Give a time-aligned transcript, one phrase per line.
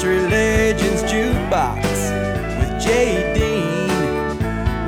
[0.00, 1.82] Country Legends Jukebox
[2.58, 4.38] with Jay Dean,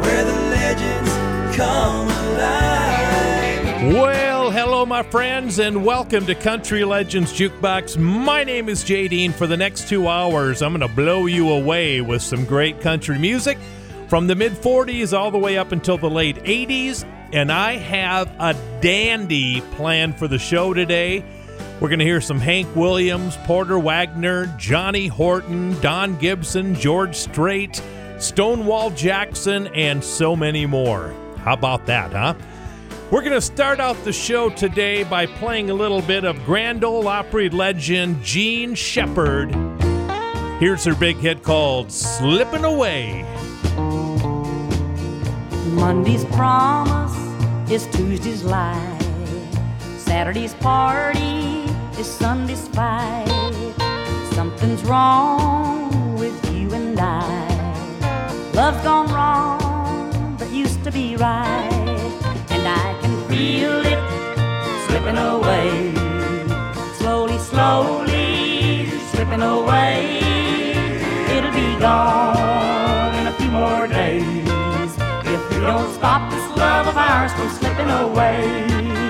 [0.01, 3.93] where the legends come alive.
[3.93, 7.99] Well, hello, my friends, and welcome to Country Legends Jukebox.
[7.99, 9.33] My name is Jay Dean.
[9.33, 13.19] For the next two hours, I'm going to blow you away with some great country
[13.19, 13.59] music
[14.09, 17.07] from the mid 40s all the way up until the late 80s.
[17.35, 21.23] And I have a dandy plan for the show today.
[21.83, 27.83] We're going to hear some Hank Williams, Porter Wagoner, Johnny Horton, Don Gibson, George Strait,
[28.19, 31.13] Stonewall Jackson, and so many more.
[31.39, 32.35] How about that, huh?
[33.11, 36.85] We're going to start out the show today by playing a little bit of Grand
[36.85, 39.53] Ole Opry legend Jean Shepard.
[40.61, 43.25] Here's her big hit called Slippin' Away.
[45.73, 47.13] Monday's promise
[47.69, 48.99] is Tuesday's lie.
[49.99, 51.62] Saturday's party
[51.99, 53.29] is Sunday's fight.
[54.33, 57.49] Something's wrong with you and I.
[58.55, 61.69] Love's gone wrong, but used to be right.
[62.51, 64.01] And I can feel it
[64.87, 65.95] slipping away.
[66.99, 70.21] Slowly, slowly slipping away.
[71.37, 74.91] It'll be gone in a few more days
[75.35, 79.02] if we don't stop this love of ours from slipping away.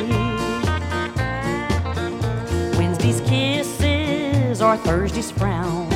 [4.73, 5.93] Or Thursday's frowns.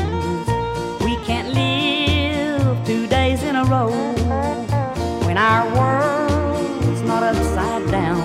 [1.00, 3.90] We can't live two days in a row
[5.26, 8.20] when our world's not upside down.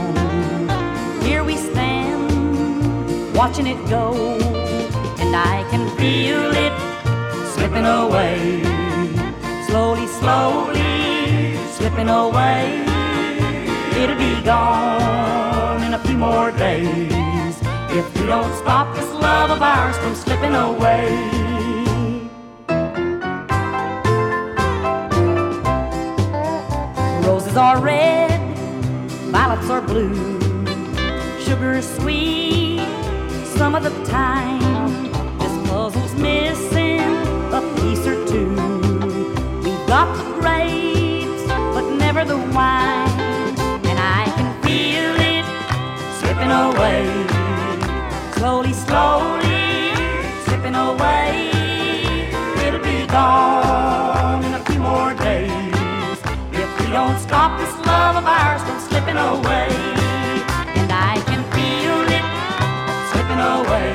[1.21, 4.13] Here we stand, watching it go,
[5.21, 6.73] and I can feel it
[7.53, 8.61] slipping away.
[9.67, 12.83] Slowly, slowly slipping away.
[14.02, 17.20] It'll be gone in a few more days
[17.94, 21.11] if we don't stop this love of ours from slipping away.
[27.25, 28.39] Roses are red,
[29.30, 30.39] violets are blue,
[31.43, 32.80] sugar is sweet
[33.58, 35.11] some of the time.
[35.39, 37.02] This puzzle's missing
[37.52, 38.52] a piece or two.
[39.64, 41.44] We've got the grapes,
[41.76, 43.10] but never the wine,
[43.89, 45.45] and I can feel it
[46.20, 47.30] slipping away
[48.41, 49.93] slowly, slowly
[50.45, 51.52] slipping away.
[52.65, 56.17] It'll be gone in a few more days
[56.52, 59.69] if we don't stop this love of ours from slipping away.
[60.79, 62.25] And I can feel it
[63.11, 63.93] slipping away,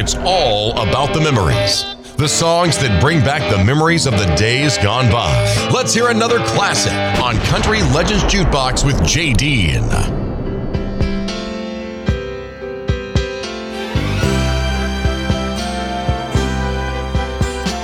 [0.00, 1.84] It's all about the memories.
[2.16, 5.30] The songs that bring back the memories of the days gone by.
[5.70, 9.84] Let's hear another classic on Country Legends Jukebox with Dean.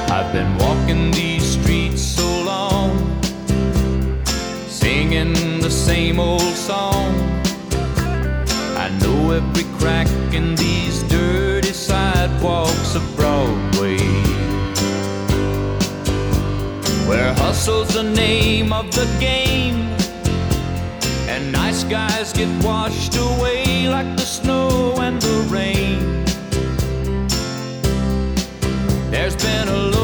[0.08, 2.96] I've been walking these streets so long,
[4.68, 7.14] singing the same old song.
[8.78, 10.75] I know every crack in these
[17.66, 19.74] hustle's the name of the game,
[21.28, 25.98] and nice guys get washed away like the snow and the rain.
[29.10, 29.95] There's been a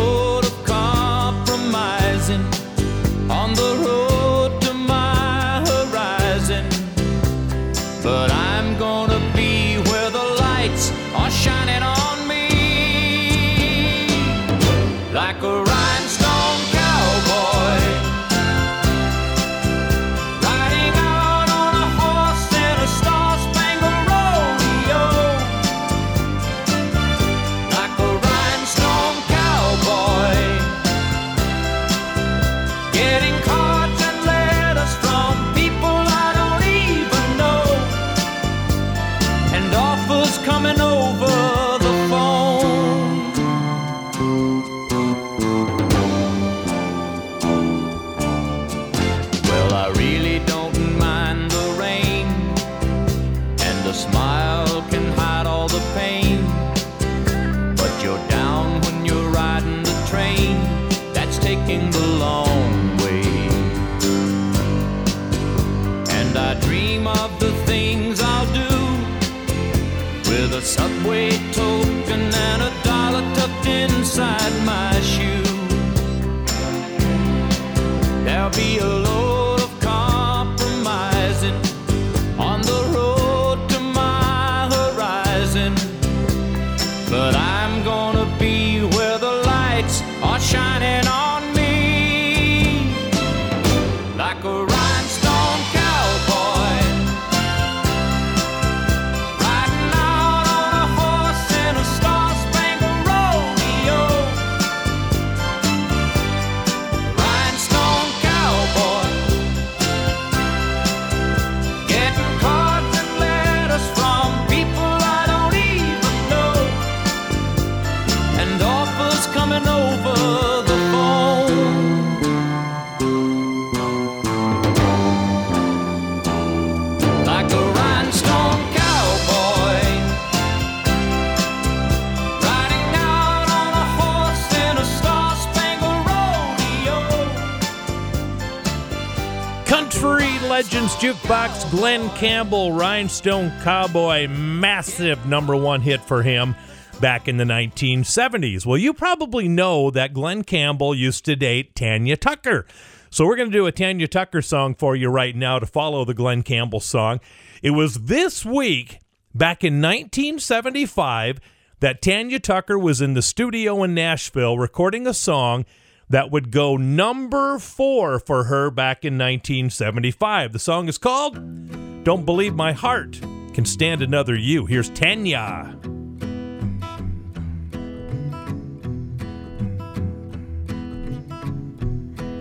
[141.93, 146.56] Glen Campbell, Rhinestone Cowboy, massive number one hit for him
[147.03, 148.65] back in the 1970s.
[148.65, 152.65] Well, you probably know that Glen Campbell used to date Tanya Tucker.
[153.11, 156.06] So we're going to do a Tanya Tucker song for you right now to follow
[156.06, 157.21] the Glen Campbell song.
[157.62, 159.00] It was this week,
[159.35, 161.41] back in 1975,
[161.81, 165.67] that Tanya Tucker was in the studio in Nashville recording a song
[166.12, 170.53] that would go number four for her back in 1975.
[170.53, 173.19] The song is called Don't Believe My Heart
[173.55, 174.67] Can Stand Another You.
[174.67, 175.75] Here's Tanya.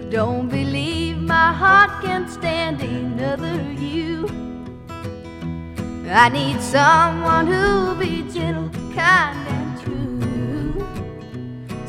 [0.09, 4.27] Don't believe my heart can stand another you.
[6.09, 9.70] I need someone who'll be gentle, kind, and.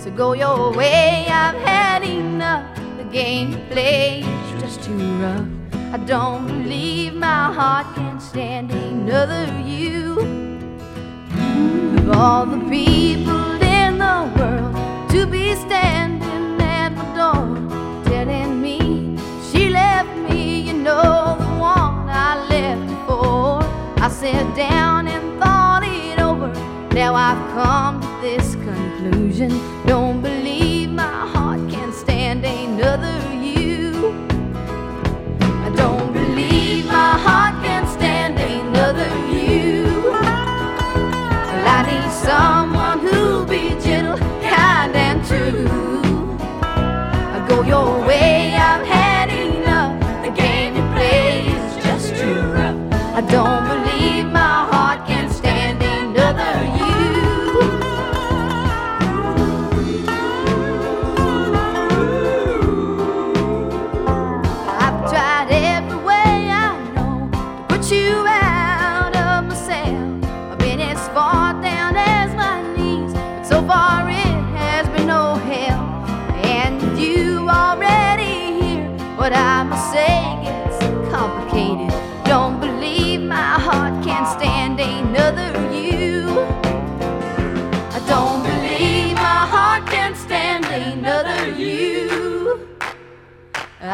[0.02, 2.76] So go your way, I've had enough.
[2.99, 5.46] The game you play is just too rough.
[5.93, 10.19] I don't believe my heart can stand another you.
[11.99, 19.16] Of all the people in the world to be standing at my door, telling me
[19.52, 23.62] she left me, you know, the one I left before.
[24.02, 26.49] I sat down and thought it over.
[26.93, 28.91] Now I've come to this conclusion.
[29.02, 34.14] Don't believe my heart can stand another you.
[35.40, 37.71] I don't believe my heart can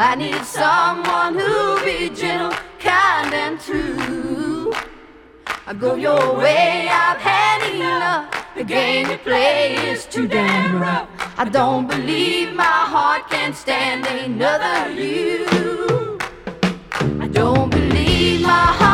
[0.01, 4.71] I need someone who'll be gentle, kind, and true.
[5.67, 8.55] I go your way, I've had enough.
[8.55, 11.09] The game you play is too damn rough.
[11.37, 16.17] I don't believe my heart can stand another you.
[17.19, 18.88] I don't believe my heart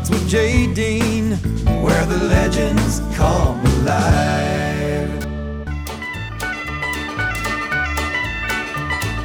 [0.00, 1.32] Jukebox with Jay Dean,
[1.82, 5.26] where the legends come alive.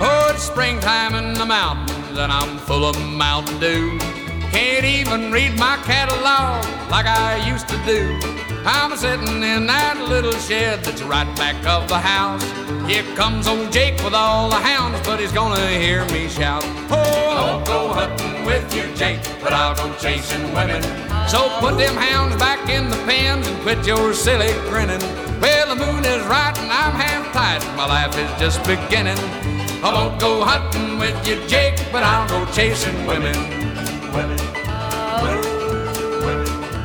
[0.01, 3.97] Oh, it's springtime in the mountains and I'm full of Mountain Dew.
[4.51, 8.34] Can't even read my catalog like I used to do.
[8.67, 12.43] I'm sitting in that little shed that's right back of the house.
[12.89, 16.63] Here comes old Jake with all the hounds, but he's gonna hear me shout.
[16.89, 16.97] Oh,
[17.37, 20.81] I'll go hunting with you, Jake, but I'll go chasing women.
[21.29, 25.01] So put them hounds back in the pens and quit your silly grinning.
[25.39, 29.19] Well, the moon is right and I'm half tight, my life is just beginning.
[29.83, 33.35] I won't go hunting with you, Jake, but I'll go chasing women.
[34.11, 34.54] Women.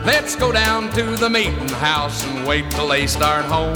[0.04, 3.74] Let's go down to the meeting house and wait till they start home.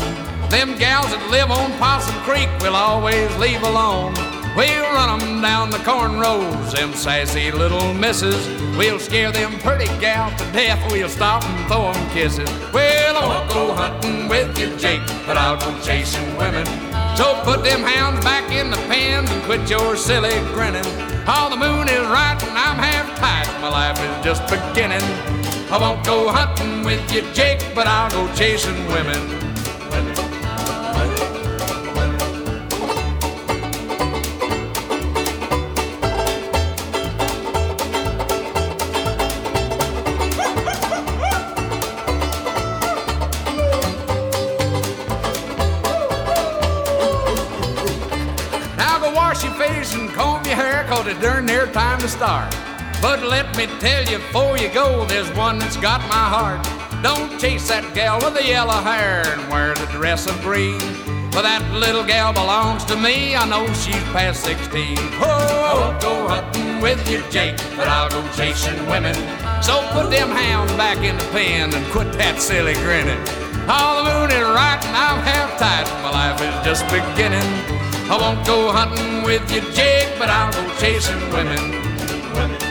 [0.49, 4.15] Them gals that live on Possum Creek will always leave alone.
[4.57, 8.41] We'll run 'em down the corn rows, them sassy little misses.
[8.79, 10.81] We'll scare them pretty gals to death.
[10.91, 12.49] We'll stop and throw 'em kisses.
[12.73, 16.67] Well, I won't go hunting with you, Jake, but I'll go chasing women.
[17.17, 20.87] So put them hounds back in the pens and quit your silly grinning.
[21.27, 23.49] All the moon is right and I'm half tight.
[23.61, 25.34] My life is just beginning.
[25.71, 29.19] I won't go hunting with you, Jake, but I'll go chasing women.
[48.77, 52.09] Now go wash your face and comb your hair, cause it's darn near time to
[52.09, 52.55] start.
[53.05, 56.65] But let me tell you before you go, there's one that's got my heart.
[57.03, 60.81] Don't chase that gal with the yellow hair and wear the dress of green.
[61.29, 64.97] For that little gal belongs to me, I know she's past 16.
[65.21, 69.13] Oh, I won't go hunting with you, Jake, but I'll go chasing women.
[69.61, 73.21] So put them hounds back in the pen and quit that silly grinning.
[73.69, 77.45] All the moon is right and I'm half tight, my life is just beginning.
[78.09, 81.85] I won't go hunting with you, Jake, but I'll go chasing women.
[82.33, 82.64] Now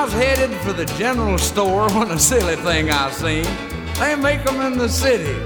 [0.00, 3.44] I was headed for the general store when a silly thing I seen.
[3.98, 5.36] They make 'em in the city.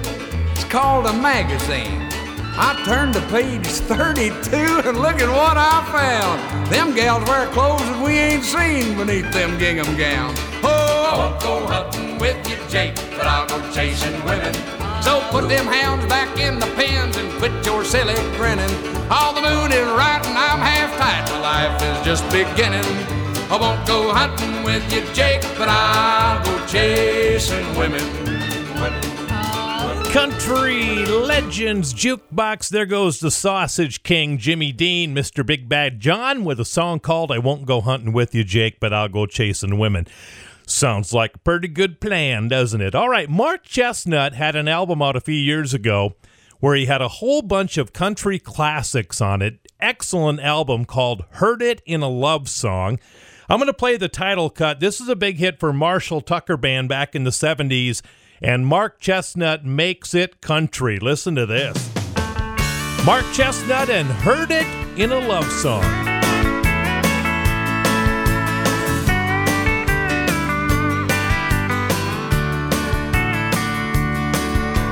[0.53, 2.07] It's called a magazine.
[2.57, 6.71] I turned to page 32 and look at what I found.
[6.71, 10.39] Them gals wear clothes that we ain't seen beneath them gingham gowns.
[10.63, 14.55] Oh, I won't go hunting with you, Jake, but I'll go chasing women.
[15.03, 18.71] So put them hounds back in the pens and quit your silly grinning.
[19.11, 21.27] All the moon is right and I'm half tight.
[21.43, 23.24] Life is just beginning.
[23.51, 28.03] I won't go hunting with you, Jake, but I'll go chasing women.
[30.15, 32.69] Country Legends Jukebox.
[32.69, 35.45] There goes the Sausage King, Jimmy Dean, Mr.
[35.45, 38.93] Big Bad John, with a song called I Won't Go Hunting with You, Jake, but
[38.93, 40.07] I'll Go Chasing Women.
[40.67, 42.95] Sounds like a pretty good plan, doesn't it?
[42.95, 46.15] All right, Mark Chesnutt had an album out a few years ago
[46.61, 49.59] where he had a whole bunch of country classics on it.
[49.81, 53.01] Excellent album called Heard It in a Love Song.
[53.49, 54.81] I'm going to play the title cut.
[54.81, 58.01] This is a big hit for Marshall Tucker Band back in the 70s,
[58.41, 60.99] and Mark Chesnutt makes it country.
[60.99, 61.95] Listen to this
[63.05, 64.67] Mark Chesnutt and Heard It
[64.99, 65.85] in a Love Song.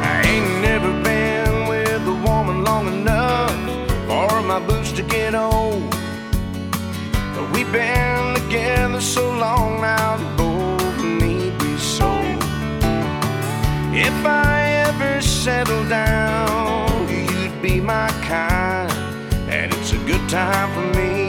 [0.03, 3.51] I ain't never been with a woman long enough
[4.07, 5.91] for my boots to get old.
[7.35, 8.12] But we've been
[9.03, 12.43] so long now both need be sold.
[13.93, 18.93] If I ever settle down, you'd be my kind.
[19.51, 21.22] And it's a good time for me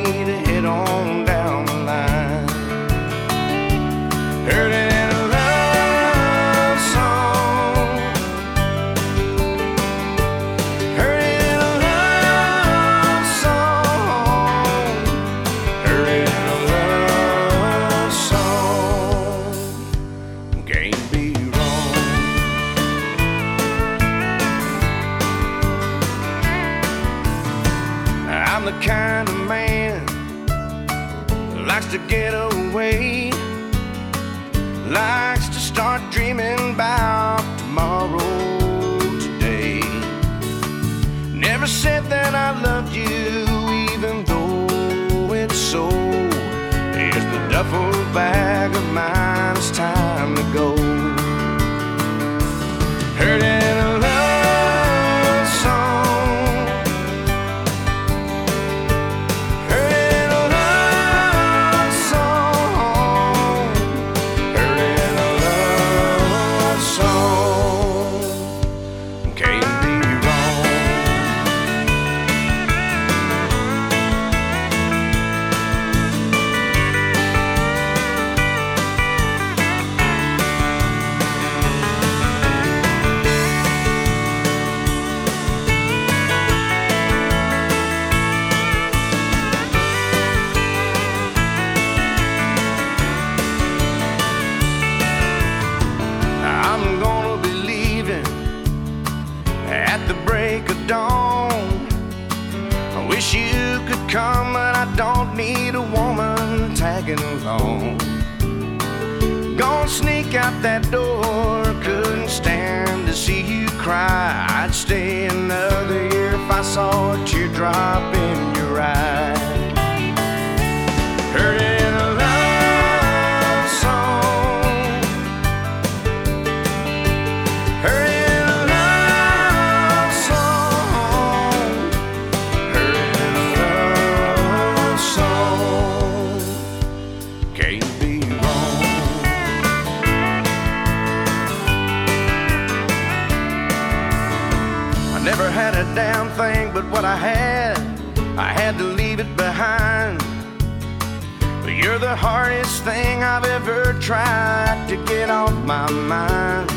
[152.24, 156.72] hardest thing I've ever tried to get off my mind.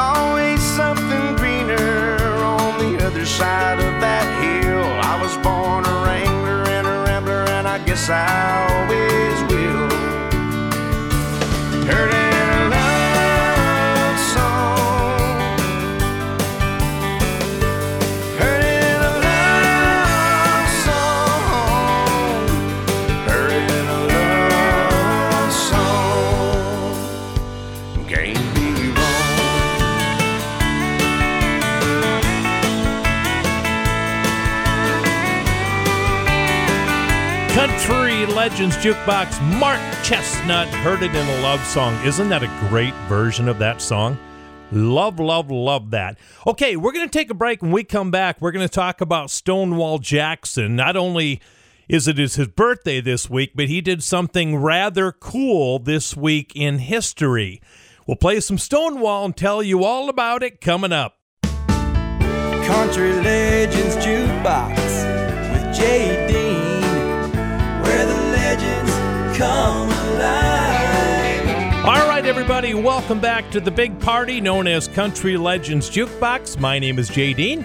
[0.00, 4.88] Always something greener on the other side of that hill.
[5.12, 8.24] I was born a wrangler and a rambler, and I guess I
[8.72, 9.90] always will.
[11.92, 12.17] Heard
[38.48, 41.94] Legends Jukebox, Mark Chesnutt heard it in a love song.
[42.02, 44.16] Isn't that a great version of that song?
[44.72, 46.16] Love, love, love that.
[46.46, 47.60] Okay, we're going to take a break.
[47.60, 50.74] When we come back, we're going to talk about Stonewall Jackson.
[50.74, 51.42] Not only
[51.90, 56.78] is it his birthday this week, but he did something rather cool this week in
[56.78, 57.60] history.
[58.06, 61.18] We'll play some Stonewall and tell you all about it coming up.
[61.42, 64.74] Country Legends Jukebox
[65.52, 66.27] with Jay
[71.84, 76.58] All right, everybody, welcome back to the big party known as Country Legends Jukebox.
[76.58, 77.64] My name is Jay Dean.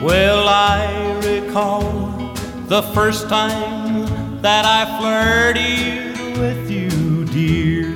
[0.03, 2.35] Well, I recall
[2.67, 4.08] the first time
[4.43, 7.91] that I flirted with you, dear,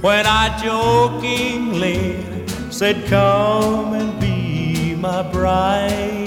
[0.00, 2.24] when I jokingly
[2.70, 6.24] said, Come and be my bride.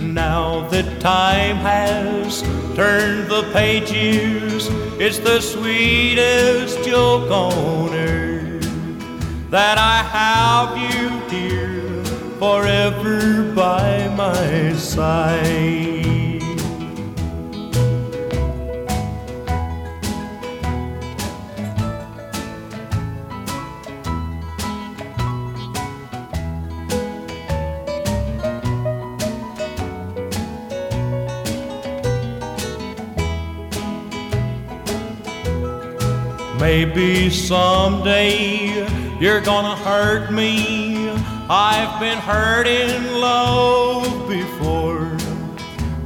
[0.00, 2.42] Now that time has
[2.74, 8.48] turned the pages, it's the sweetest joke on earth
[9.50, 12.04] that I have you, dear,
[12.38, 15.87] forever by my side.
[36.58, 38.86] Maybe someday
[39.20, 41.08] you're gonna hurt me.
[41.50, 43.88] I've been hurting low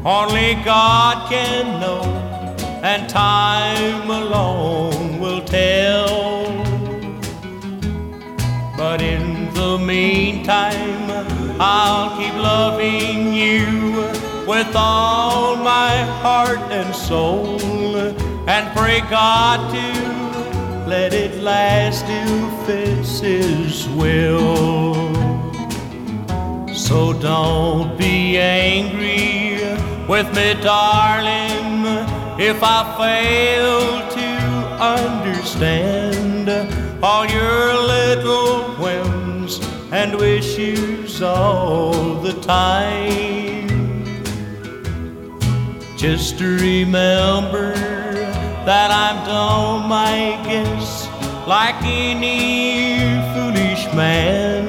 [0.05, 2.03] only God can know,
[2.83, 6.43] and time alone will tell.
[8.77, 11.09] But in the meantime,
[11.61, 13.93] I'll keep loving you
[14.45, 17.61] with all my heart and soul,
[18.49, 20.22] and pray God to
[20.92, 25.14] let it last if it's His will.
[26.74, 29.62] So don't be angry
[30.07, 31.87] with me, darling,
[32.38, 33.81] if I fail
[34.18, 34.31] to
[34.98, 36.50] understand
[37.02, 39.61] all your little whims
[39.92, 44.05] and wishes all the time.
[45.96, 47.91] Just remember
[48.64, 51.09] that I'm dumb, I guess,
[51.48, 53.03] like any
[53.35, 54.68] foolish man.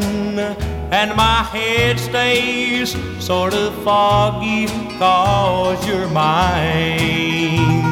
[0.91, 7.83] And my head stays sort of foggy cause you're mine.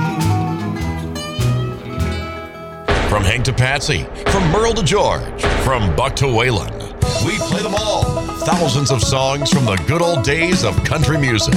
[3.09, 6.71] From Hank to Patsy, from Merle to George, from Buck to Waylon,
[7.25, 8.03] we play them all.
[8.45, 11.53] Thousands of songs from the good old days of country music.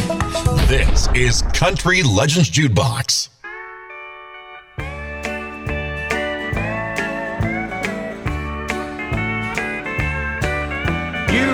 [0.67, 3.34] This is Country Legends Jukebox.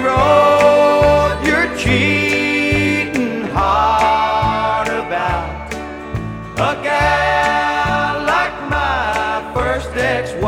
[0.00, 5.74] You wrote your cheating heart about
[6.56, 10.40] a gal like my first ex-wife,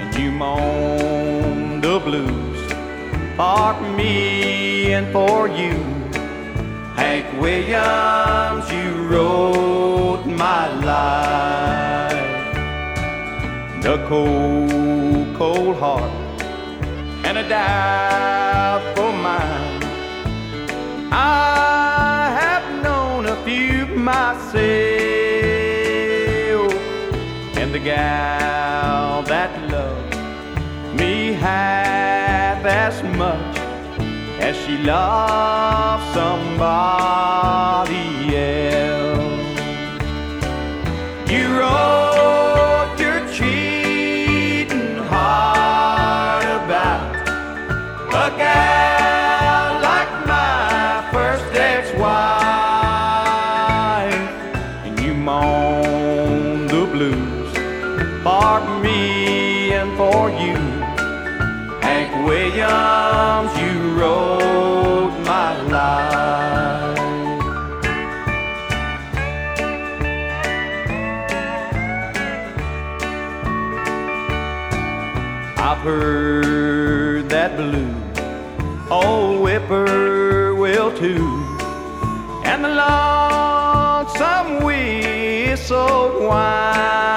[0.00, 2.60] and you moan the blues
[3.36, 5.76] for me and for you.
[6.96, 12.16] Hank Williams, you wrote my life.
[13.82, 16.21] The cold, cold heart
[17.42, 19.84] and a doubtful mind.
[21.12, 24.62] I have known a few myself,
[27.56, 30.16] and the gal that loved
[30.98, 33.58] me half as much
[34.40, 37.56] as she loved somebody
[38.36, 39.60] else.
[41.30, 42.01] You wrote
[62.54, 66.98] You wrote my life.
[75.56, 77.94] I've heard that blue
[78.90, 81.24] old whippoorwill too,
[82.44, 87.11] and the lonesome whistle whine.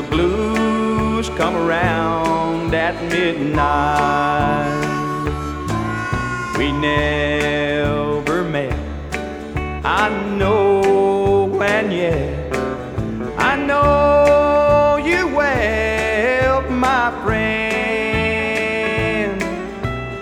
[0.00, 4.70] The blues come around at midnight.
[6.56, 8.78] We never met.
[9.84, 12.54] I know, and yet
[13.36, 18.22] I know you well, my friend.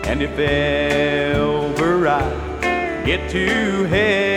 [0.06, 2.22] And if ever I
[3.04, 4.35] get to heaven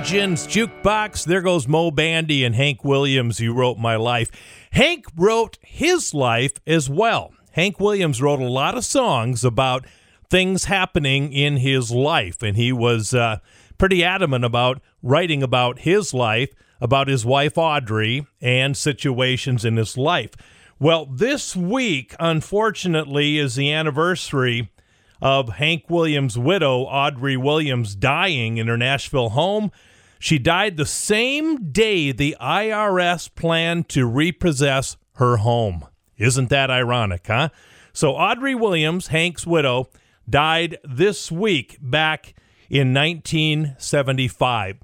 [0.00, 1.26] Legends Jukebox.
[1.26, 3.38] There goes Moe Bandy and Hank Williams.
[3.38, 4.30] You wrote my life.
[4.70, 7.34] Hank wrote his life as well.
[7.52, 9.84] Hank Williams wrote a lot of songs about
[10.30, 13.40] things happening in his life, and he was uh,
[13.76, 16.48] pretty adamant about writing about his life,
[16.80, 20.30] about his wife Audrey, and situations in his life.
[20.78, 24.70] Well, this week, unfortunately, is the anniversary
[25.20, 29.70] of Hank Williams' widow, Audrey Williams, dying in her Nashville home.
[30.22, 35.86] She died the same day the IRS planned to repossess her home.
[36.18, 37.48] Isn't that ironic, huh?
[37.94, 39.88] So, Audrey Williams, Hank's widow,
[40.28, 42.34] died this week back
[42.68, 44.76] in 1975.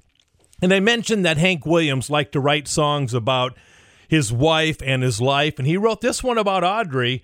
[0.59, 3.55] And I mentioned that Hank Williams liked to write songs about
[4.07, 7.23] his wife and his life, and he wrote this one about Audrey.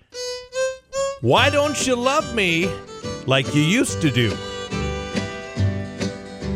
[1.20, 2.70] Why don't you love me
[3.26, 4.30] like you used to do?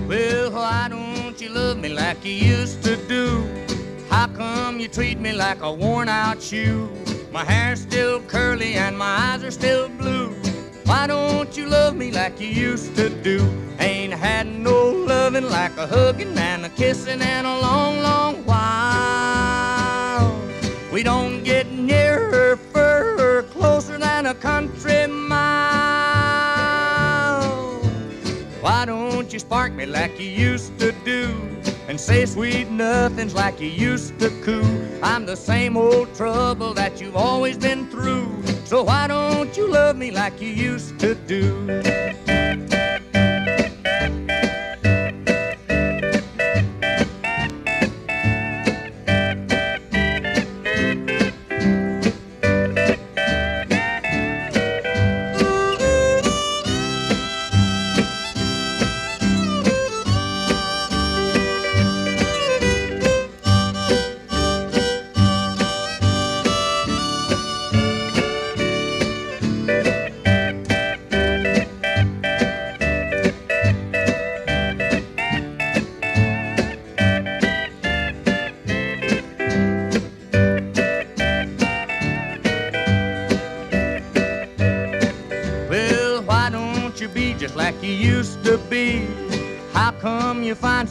[0.07, 1.08] Well, why don't
[1.49, 3.43] you love me like you used to do?
[4.11, 6.91] How come you treat me like a worn out shoe?
[7.33, 10.29] My hair's still curly and my eyes are still blue.
[10.85, 13.39] Why don't you love me like you used to do?
[13.79, 20.31] Ain't had no loving like a hugging and a kissing in a long, long while.
[20.93, 25.38] We don't get nearer, further, closer than a country mile.
[29.39, 31.29] You spark me like you used to do?
[31.87, 34.65] And say sweet nothings like you used to coo.
[35.01, 38.27] I'm the same old trouble that you've always been through.
[38.65, 42.28] So why don't you love me like you used to do?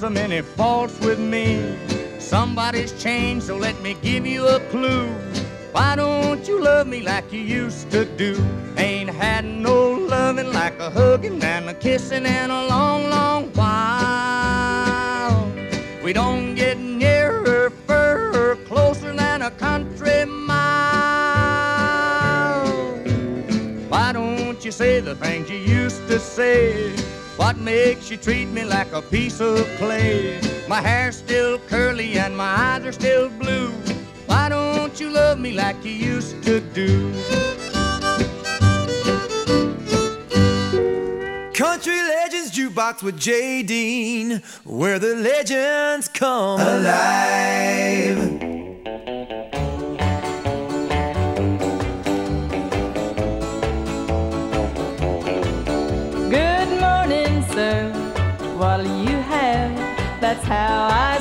[0.08, 1.76] So many faults with me?
[2.18, 5.10] Somebody's changed, so let me give you a clue.
[5.74, 8.42] Why don't you love me like you used to do?
[8.78, 13.76] Ain't had no loving like a hugging and a kissing in a long, long while.
[16.02, 20.58] We don't get nearer, further, closer than a country mile.
[23.90, 27.07] Why don't you say the things you used to say?
[27.38, 30.42] What makes you treat me like a piece of clay?
[30.68, 33.70] My hair's still curly and my eyes are still blue.
[34.26, 37.14] Why don't you love me like you used to do?
[41.54, 48.57] Country Legends Jukebox with Jay Dean, where the legends come alive.
[60.48, 61.17] How I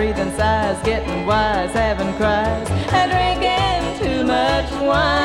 [0.00, 5.19] breathing sighs, getting wise, having cries, and drinking too much wine.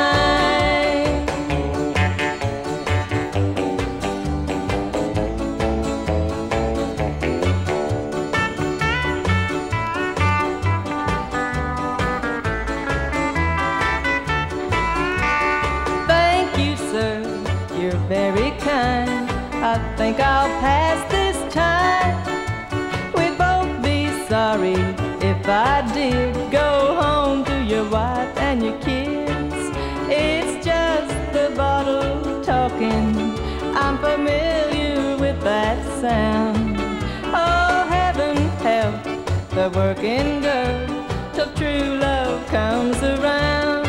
[40.01, 40.87] Girl
[41.33, 43.87] till true love comes around.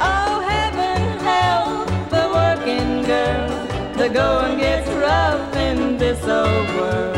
[0.00, 3.48] Oh, heaven help the working girl.
[3.96, 7.16] The going gets rough in this old world,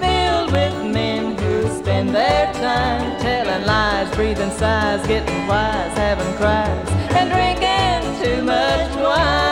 [0.00, 6.88] filled with men who spend their time telling lies, breathing sighs, getting wise, having cries,
[7.16, 9.42] and drinking too much wine.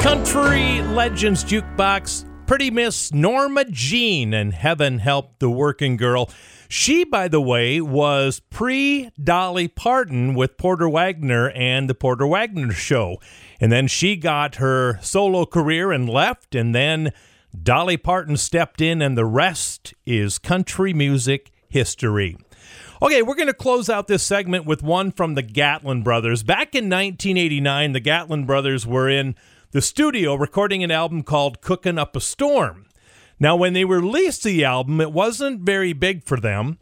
[0.00, 6.30] Country Legends Jukebox, Pretty Miss Norma Jean, and Heaven Help the Working Girl.
[6.68, 12.72] She, by the way, was pre Dolly Parton with Porter Wagoner and the Porter Wagoner
[12.72, 13.16] Show.
[13.60, 17.12] And then she got her solo career and left, and then
[17.60, 22.36] Dolly Parton stepped in, and the rest is country music history.
[23.02, 26.44] Okay, we're going to close out this segment with one from the Gatlin Brothers.
[26.44, 29.34] Back in 1989, the Gatlin Brothers were in
[29.72, 32.86] the studio recording an album called Cooking Up a Storm.
[33.38, 36.78] Now, when they released the album, it wasn't very big for them.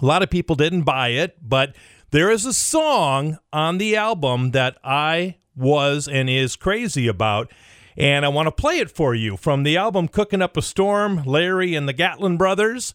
[0.00, 1.76] A lot of people didn't buy it, but
[2.10, 7.52] there is a song on the album that I was and is crazy about.
[7.96, 11.22] And I want to play it for you from the album Cooking Up a Storm,
[11.24, 12.94] Larry and the Gatlin Brothers.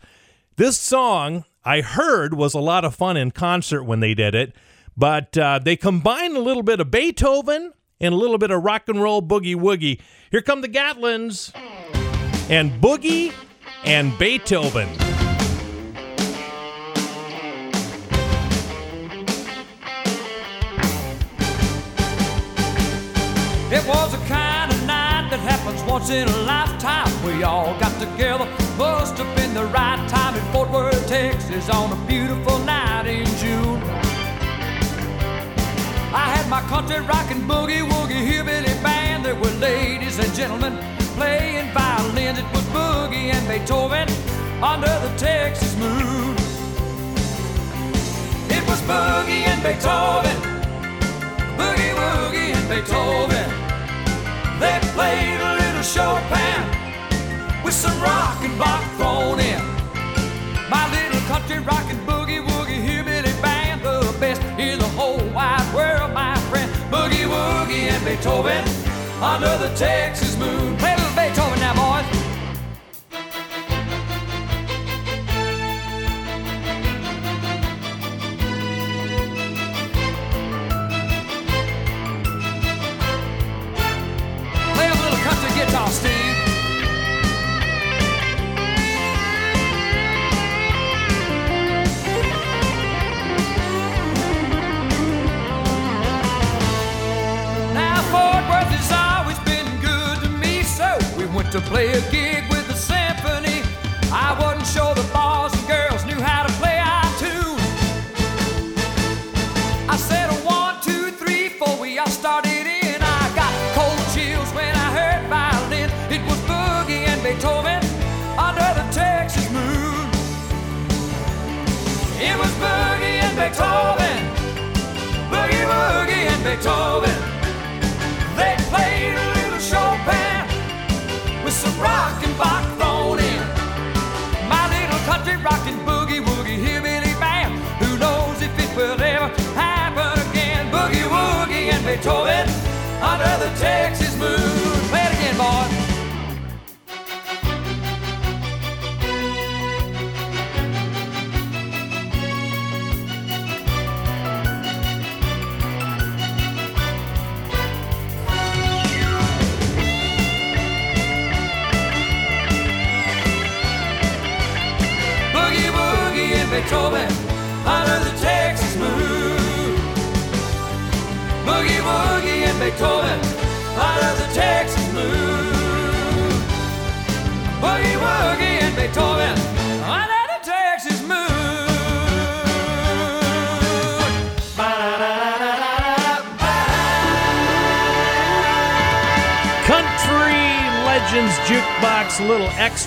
[0.58, 4.56] This song I heard was a lot of fun in concert when they did it,
[4.98, 8.90] but uh, they combined a little bit of Beethoven and a little bit of rock
[8.90, 10.02] and roll boogie woogie.
[10.32, 11.54] Here come the Gatlins
[12.50, 13.34] and Boogie
[13.86, 14.90] and Beethoven.
[23.74, 27.10] It was a kind of night that happens once in a lifetime.
[27.24, 28.46] We all got together,
[28.78, 33.26] must have been the right time in Fort Worth, Texas, on a beautiful night in
[33.38, 34.11] June.
[36.14, 39.24] I had my country rockin' boogie woogie hillbilly band.
[39.24, 40.78] There were ladies and gentlemen
[41.16, 42.38] playing violins.
[42.40, 44.10] It was Boogie and Beethoven
[44.62, 46.36] under the Texas moon.
[48.52, 50.38] It was Boogie and Beethoven,
[51.56, 53.48] Boogie Woogie and Beethoven.
[54.60, 56.62] They played a little Chopin
[57.64, 59.64] with some rock and bach thrown in.
[60.70, 62.51] My little country rockin' boogie
[68.12, 68.68] Beethoven
[69.24, 70.76] under the Texas moon.
[70.76, 71.01] Play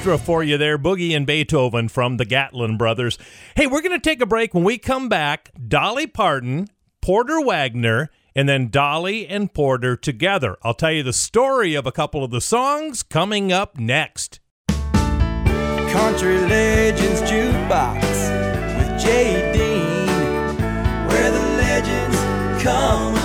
[0.05, 0.77] extra for you there.
[0.77, 3.17] Boogie and Beethoven from the Gatlin Brothers.
[3.57, 4.53] Hey, we're going to take a break.
[4.53, 6.69] When we come back, Dolly Parton,
[7.01, 10.59] Porter Wagoner, and then Dolly and Porter together.
[10.63, 14.41] I'll tell you the story of a couple of the songs coming up next.
[14.69, 18.03] Country Legends Jukebox
[18.77, 20.07] with Dean,
[21.09, 23.24] where the legends come.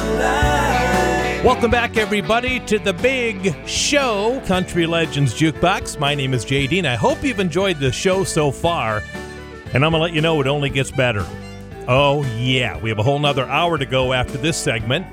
[1.44, 5.98] Welcome back, everybody, to the big show, Country Legends Jukebox.
[5.98, 6.86] My name is Jay Dean.
[6.86, 9.02] I hope you've enjoyed the show so far,
[9.74, 11.26] and I'm going to let you know it only gets better.
[11.88, 15.08] Oh, yeah, we have a whole nother hour to go after this segment.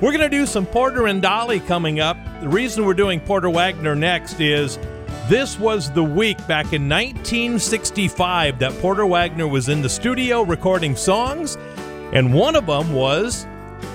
[0.00, 2.16] We're going to do some Porter and Dolly coming up.
[2.40, 4.78] The reason we're doing Porter Wagoner next is
[5.28, 10.96] this was the week back in 1965 that Porter Wagoner was in the studio recording
[10.96, 11.58] songs,
[12.14, 13.46] and one of them was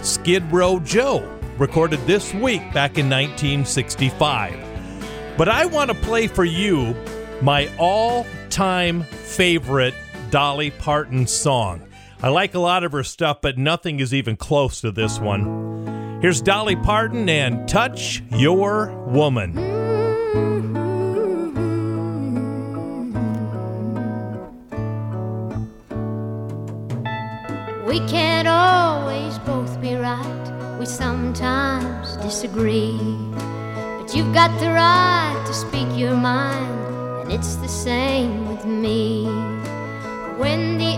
[0.03, 5.35] Skid Row Joe, recorded this week back in 1965.
[5.37, 6.95] But I want to play for you
[7.41, 9.93] my all time favorite
[10.29, 11.83] Dolly Parton song.
[12.21, 16.19] I like a lot of her stuff, but nothing is even close to this one.
[16.21, 19.53] Here's Dolly Parton and Touch Your Woman.
[27.85, 30.46] We can't always both be right
[30.85, 32.99] sometimes disagree.
[33.97, 39.25] But you've got the right to speak your mind, and it's the same with me.
[40.37, 40.93] When the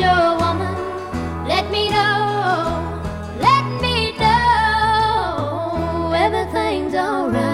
[0.00, 1.46] woman, touch a woman.
[1.46, 3.00] Let me know,
[3.40, 7.44] let me know everything's alright.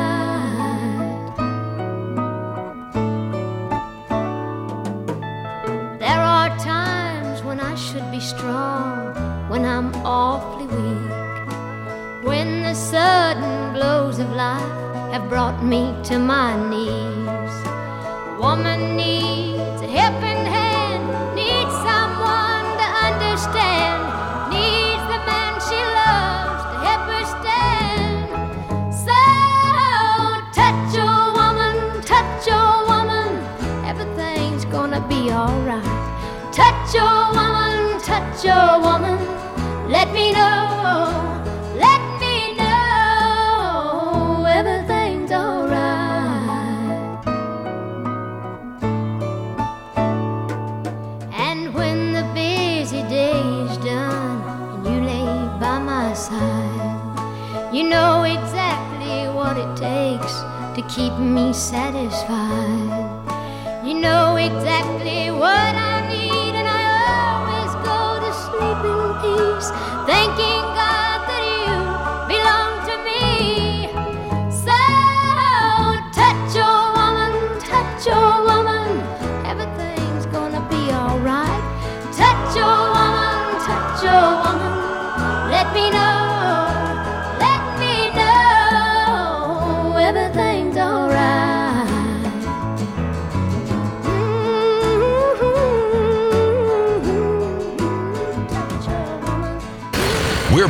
[5.99, 9.14] There are times when I should be strong,
[9.49, 11.11] when I'm awfully weak.
[12.24, 17.55] When the sudden blows of life have brought me to my knees.
[18.40, 18.72] Woman
[35.53, 35.84] alright.
[36.53, 39.18] Touch a woman, touch a woman,
[39.90, 41.09] let me know,
[41.76, 46.46] let me know everything's alright.
[51.48, 54.40] And when the busy day's done
[54.74, 55.26] and you lay
[55.61, 60.34] by my side, you know exactly what it takes
[60.76, 62.91] to keep me satisfied.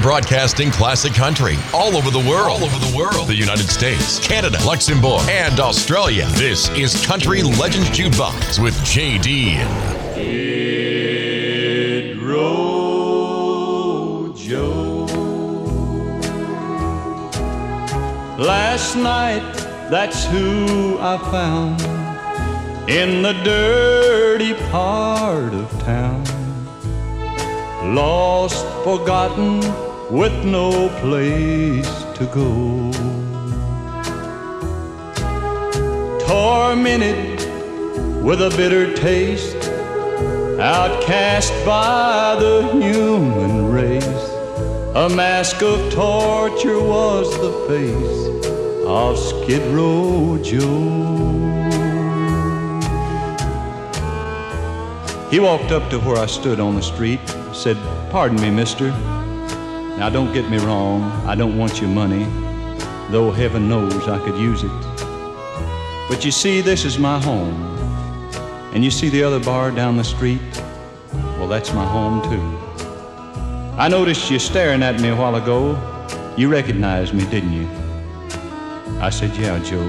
[0.03, 2.51] Broadcasting classic country all over the world.
[2.51, 3.29] All over the world.
[3.29, 6.27] The United States, Canada, Luxembourg, and Australia.
[6.33, 9.59] This is Country Legends Jukebox with JD.
[18.39, 19.53] Last night,
[19.89, 21.81] that's who I found
[22.91, 26.25] in the dirty part of town.
[27.95, 29.61] Lost, forgotten,
[30.13, 32.93] with no place to go.
[36.27, 37.41] Tormented
[38.23, 39.57] with a bitter taste
[40.61, 44.05] outcast by the human race.
[44.97, 51.23] A mask of torture was the face of Skid Row Joe.
[55.31, 57.79] He walked up to where I stood on the street, said,
[58.11, 58.93] Pardon me, mister.
[60.03, 62.25] Now don't get me wrong, I don't want your money,
[63.13, 64.97] though heaven knows I could use it.
[66.09, 67.55] But you see, this is my home.
[68.75, 70.41] And you see the other bar down the street?
[71.39, 72.43] Well, that's my home too.
[73.79, 75.79] I noticed you staring at me a while ago.
[76.37, 77.69] You recognized me, didn't you?
[78.99, 79.89] I said, Yeah, Joe,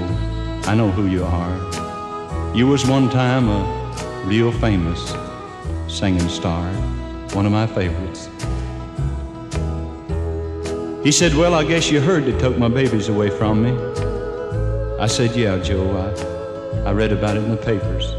[0.70, 2.54] I know who you are.
[2.54, 5.12] You was one time a real famous
[5.88, 6.72] singing star,
[7.32, 8.28] one of my favorites.
[11.04, 13.72] He said, Well, I guess you heard they took my babies away from me.
[14.98, 18.10] I said, Yeah, Joe, I, I read about it in the papers.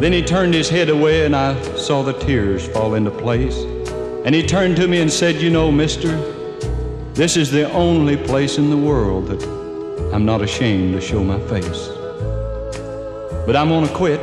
[0.00, 3.56] Then he turned his head away and I saw the tears fall into place.
[4.24, 6.16] And he turned to me and said, You know, mister,
[7.14, 9.42] this is the only place in the world that
[10.12, 11.90] I'm not ashamed to show my face.
[13.46, 14.18] But I'm gonna quit.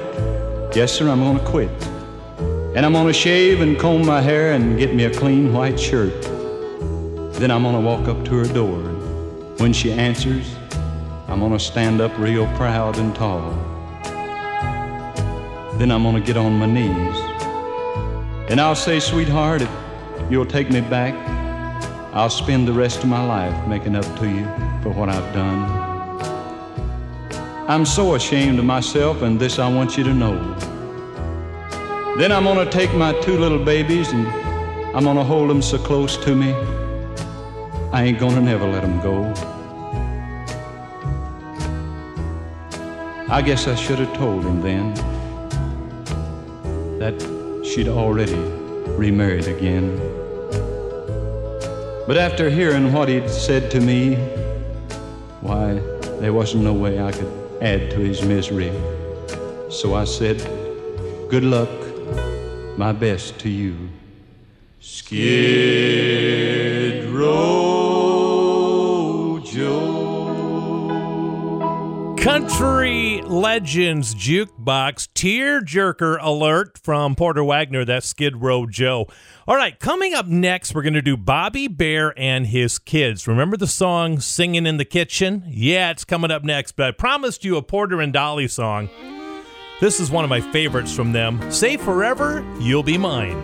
[0.76, 1.69] Yes, sir, I'm gonna quit.
[2.76, 6.35] And I'm gonna shave and comb my hair and get me a clean white shirt.
[7.38, 8.82] Then I'm gonna walk up to her door.
[9.58, 10.56] When she answers,
[11.28, 13.52] I'm gonna stand up real proud and tall.
[15.78, 17.18] Then I'm gonna get on my knees.
[18.50, 19.70] And I'll say, sweetheart, if
[20.30, 21.14] you'll take me back,
[22.14, 24.46] I'll spend the rest of my life making up to you
[24.82, 25.86] for what I've done.
[27.68, 30.38] I'm so ashamed of myself, and this I want you to know.
[32.18, 34.26] Then I'm gonna take my two little babies and
[34.96, 36.54] I'm gonna hold them so close to me,
[37.96, 39.24] I ain't gonna never let them go.
[43.30, 44.93] I guess I should have told him then
[47.00, 47.16] that
[47.64, 48.36] she'd already
[48.98, 49.96] remarried again.
[52.06, 54.16] But after hearing what he'd said to me,
[55.39, 55.76] why,
[56.20, 57.32] there wasn't no way I could
[57.62, 58.74] add to his misery.
[59.70, 60.39] So I said,
[61.30, 61.70] Good luck,
[62.78, 63.88] my best to you.
[64.82, 66.45] Skid
[67.18, 68.20] Row
[69.39, 70.16] Joe.
[72.20, 77.86] Country Legends Jukebox tearjerker alert from Porter Wagoner.
[77.86, 79.07] That's Skid Row Joe.
[79.47, 83.28] All right, coming up next, we're going to do Bobby Bare and his kids.
[83.28, 85.45] Remember the song Singing in the Kitchen?
[85.47, 88.89] Yeah, it's coming up next, but I promised you a Porter and Dolly song.
[89.80, 91.49] This is one of my favorites from them.
[91.51, 93.36] Say forever, you'll be mine.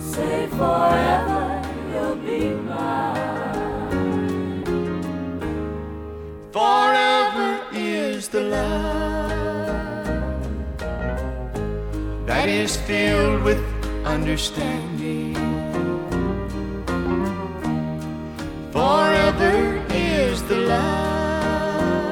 [0.00, 1.47] Say forever you'll be mine.
[6.52, 9.70] Forever is the love
[12.26, 13.62] that is filled with
[14.04, 15.34] understanding.
[18.72, 22.08] Forever is the love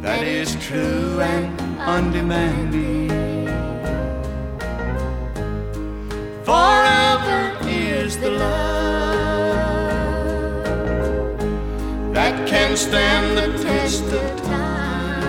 [0.00, 3.10] that is true and undemanding.
[6.44, 6.81] Forever
[8.12, 9.72] is the love
[12.12, 15.22] that can stand the test of time.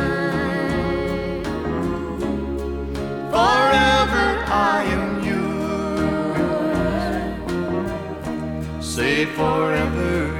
[3.32, 4.28] Forever
[4.76, 6.46] I am yours.
[8.86, 10.33] Say forever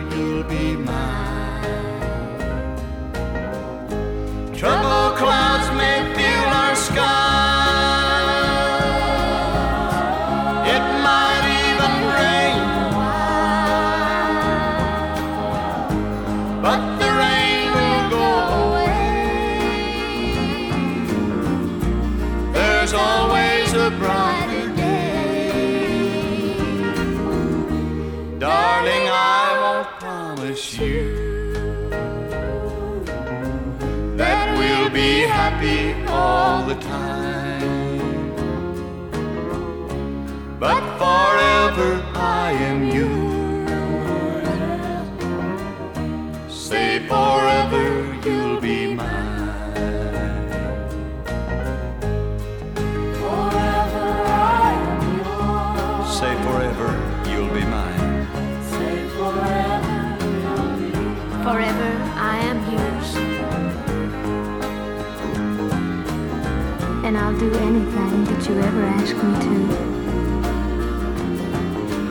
[67.34, 69.58] I'll do anything that you ever ask me to.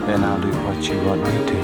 [0.06, 1.58] Then I'll do what you want me to.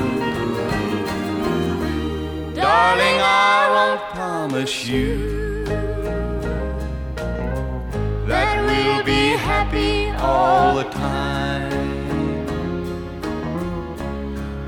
[2.54, 5.64] Darling, I won't promise you
[8.28, 12.46] that we'll be happy all the time.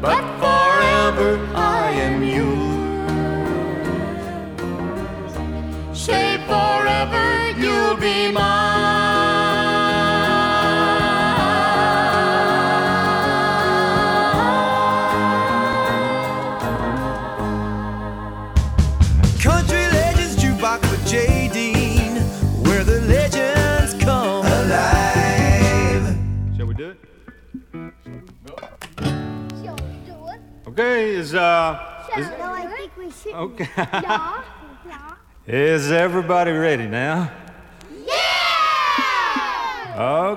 [0.00, 2.56] But forever I am yours.
[5.96, 8.69] Say forever you'll be mine.
[31.20, 31.78] Is uh
[32.16, 33.34] is, I think we should.
[33.34, 33.68] okay.
[34.86, 35.14] Yeah.
[35.46, 37.30] is everybody ready now?
[38.06, 38.16] Yeah.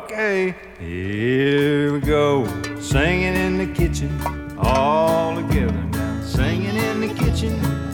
[0.01, 2.45] Okay, here we go.
[2.81, 4.11] Singing in the kitchen,
[4.57, 6.21] all together now.
[6.21, 7.53] Singing in the kitchen,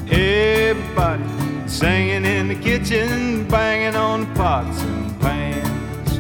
[0.10, 1.24] everybody.
[1.68, 6.18] Singing in the kitchen, banging on the pots and pans.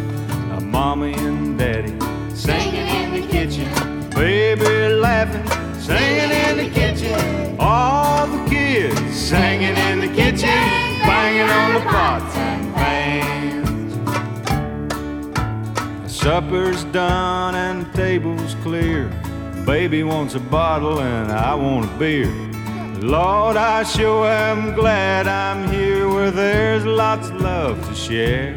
[0.49, 1.93] Now, mommy and daddy
[2.35, 3.67] singing in the kitchen,
[4.11, 5.47] baby laughing,
[5.89, 7.57] singing in the kitchen.
[7.59, 10.59] All the kids singing in the kitchen,
[11.09, 13.93] banging on the pots and pans.
[16.11, 19.09] Supper's done and the table's clear.
[19.65, 22.31] Baby wants a bottle and I want a beer.
[23.01, 28.53] Lord, I sure am glad I'm here where there's lots of love to share.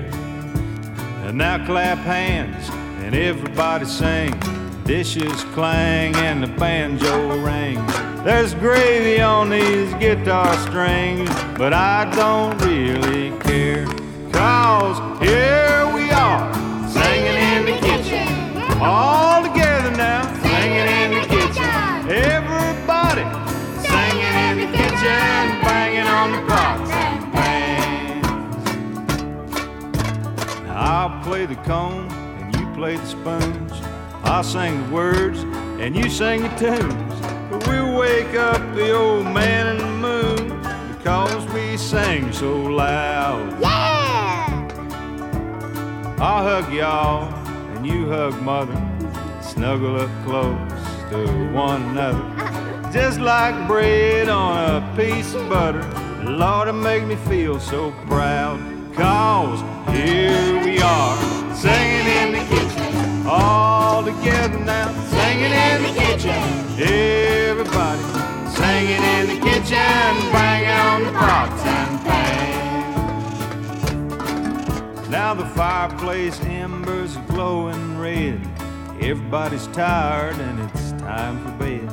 [1.25, 2.69] And now clap hands
[3.03, 4.52] and everybody sing.
[4.85, 7.95] Dishes clang and the banjo rings.
[8.25, 13.87] There's gravy on these guitar strings, but I don't really care.
[14.33, 16.53] Cause here we are,
[16.89, 18.27] singing in the kitchen.
[18.83, 21.65] All together now, singing in the kitchen.
[22.11, 23.25] Everybody
[23.87, 28.27] singing in the kitchen, banging on the pots and pans.
[30.67, 33.72] Now I'll play the comb and you play the spoons.
[34.25, 35.41] I'll sing the words
[35.81, 37.21] and you sing the tunes.
[37.51, 43.61] But we'll wake up the old man in the moon because we sing so loud.
[43.61, 44.23] Yeah!
[46.19, 47.35] I'll hug y'all
[47.77, 48.81] and you hug mother.
[49.43, 50.57] Snuggle up close
[51.11, 52.91] to one another.
[52.93, 55.83] Just like bread on a piece of butter.
[56.23, 58.61] Lord, it make me feel so proud.
[58.95, 59.61] Cause
[59.97, 62.72] here we are, singing in the kitchen.
[63.25, 66.33] All together now, singing in the kitchen.
[66.81, 68.03] Everybody
[68.51, 72.29] singing in the kitchen, banging on the pots and pans.
[75.09, 78.41] Now the fireplace embers are glowing red.
[79.01, 81.89] Everybody's tired and it's time for bed.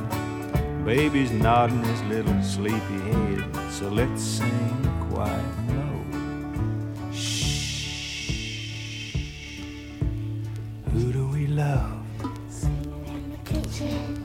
[0.84, 3.44] Baby's nodding his little sleepy head.
[3.70, 5.59] So let's sing quiet
[11.50, 11.96] Who do we love?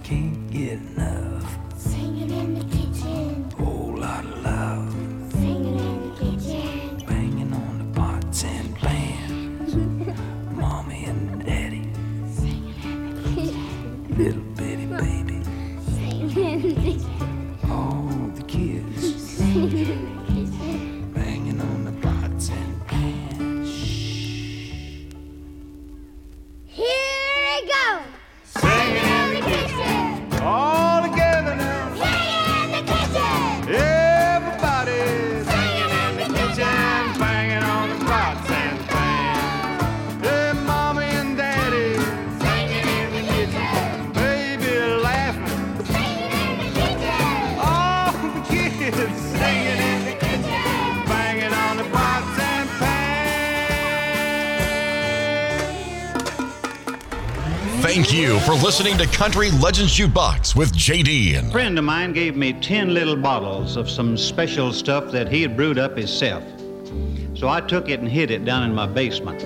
[0.03, 1.57] Can't get enough.
[1.75, 4.91] Singing in the kitchen, Whole lot of love.
[5.31, 9.75] singing in the kitchen, Banging on the pots and pans.
[10.55, 11.89] Mommy and daddy.
[14.15, 15.41] Little bitty baby.
[17.71, 20.04] All the kids.
[58.39, 61.37] For listening to Country Legends Jukebox with JD.
[61.37, 65.31] And a friend of mine gave me 10 little bottles of some special stuff that
[65.31, 66.43] he had brewed up himself.
[67.35, 69.45] So I took it and hid it down in my basement.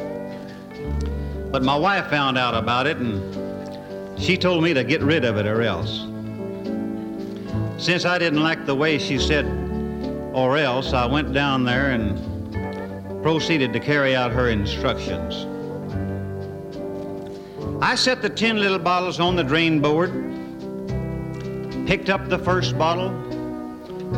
[1.52, 5.38] But my wife found out about it and she told me to get rid of
[5.38, 6.06] it or else.
[7.78, 9.46] Since I didn't like the way she said
[10.34, 15.46] or else, I went down there and proceeded to carry out her instructions.
[17.82, 20.12] I set the 10 little bottles on the drain board,
[21.88, 23.10] picked up the first bottle,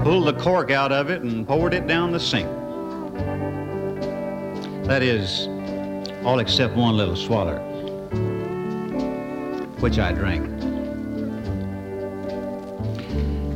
[0.03, 2.49] pulled the cork out of it, and poured it down the sink.
[4.88, 5.47] That is,
[6.26, 7.59] all except one little swaller,
[9.80, 10.49] which I drank.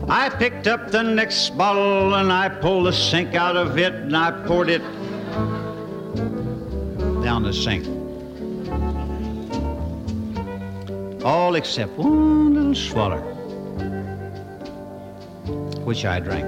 [0.07, 4.15] I picked up the next bottle and I pulled the sink out of it and
[4.15, 4.83] I poured it
[7.23, 7.94] down the sink.
[11.25, 13.19] All except one little swaller,
[15.83, 16.45] which I drank.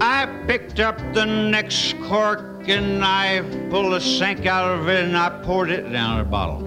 [0.00, 5.18] I picked up the next cork and I pulled the sink out of it and
[5.18, 6.64] I poured it down a bottle.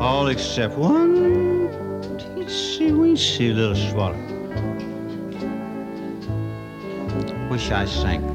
[0.00, 1.68] All except one
[2.16, 4.14] teensy weensy little swaller,
[7.48, 8.33] which I sank.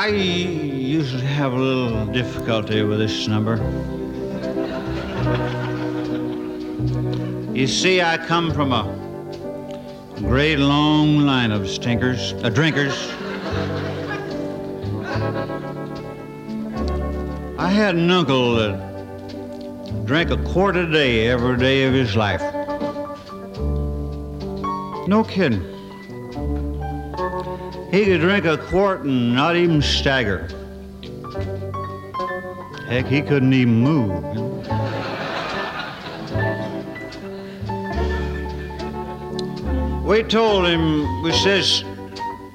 [0.00, 3.56] I usually have a little difficulty with this number.
[7.52, 8.84] You see, I come from a
[10.18, 12.94] great long line of stinkers, uh, drinkers.
[17.58, 22.42] I had an uncle that drank a quart a day every day of his life.
[25.08, 25.77] No kidding.
[27.90, 30.48] He could drink a quart and not even stagger.
[32.86, 34.24] Heck, he couldn't even move.
[40.04, 41.82] We told him, we says,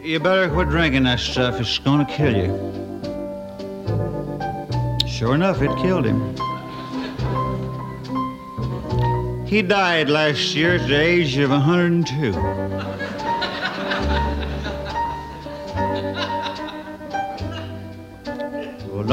[0.01, 1.59] you better quit drinking that stuff.
[1.59, 2.73] It's gonna kill you.
[5.07, 6.35] Sure enough, it killed him.
[9.45, 12.92] He died last year at the age of 102.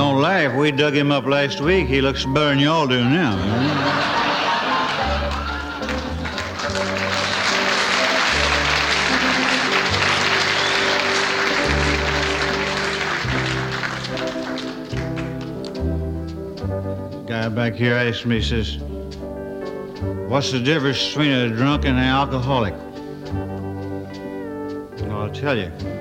[0.00, 0.56] Don't laugh.
[0.56, 1.86] We dug him up last week.
[1.86, 3.36] He looks better than y'all do now.
[17.26, 18.78] Guy back here asked me, he says,
[20.30, 22.72] What's the difference between a drunk and an alcoholic?
[25.10, 25.99] I'll tell you.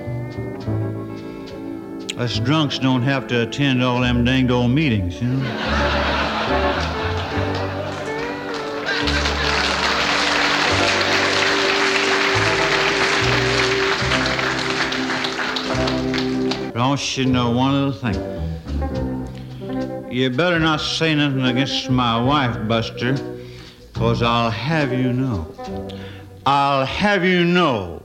[2.19, 5.39] Us drunks don't have to attend all them danged old meetings, you know?
[16.75, 18.15] Want you to know one little thing.
[20.11, 23.13] You better not say nothing against my wife, Buster,
[23.93, 25.47] because I'll have you know.
[26.45, 27.98] I'll have you know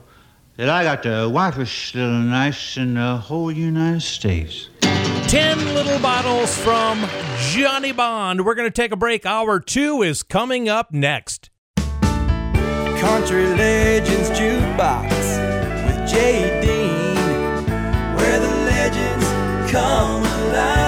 [0.57, 4.69] that I got the wifest little nice in the whole United States.
[4.81, 7.05] 10 little bottles from
[7.51, 8.45] Johnny Bond.
[8.45, 9.27] We're going to take a break.
[9.27, 11.51] Hour two is coming up next.
[11.77, 15.11] Country Legends Jukebox
[15.87, 17.17] with Jay Dean,
[18.17, 20.85] where the legends come alive.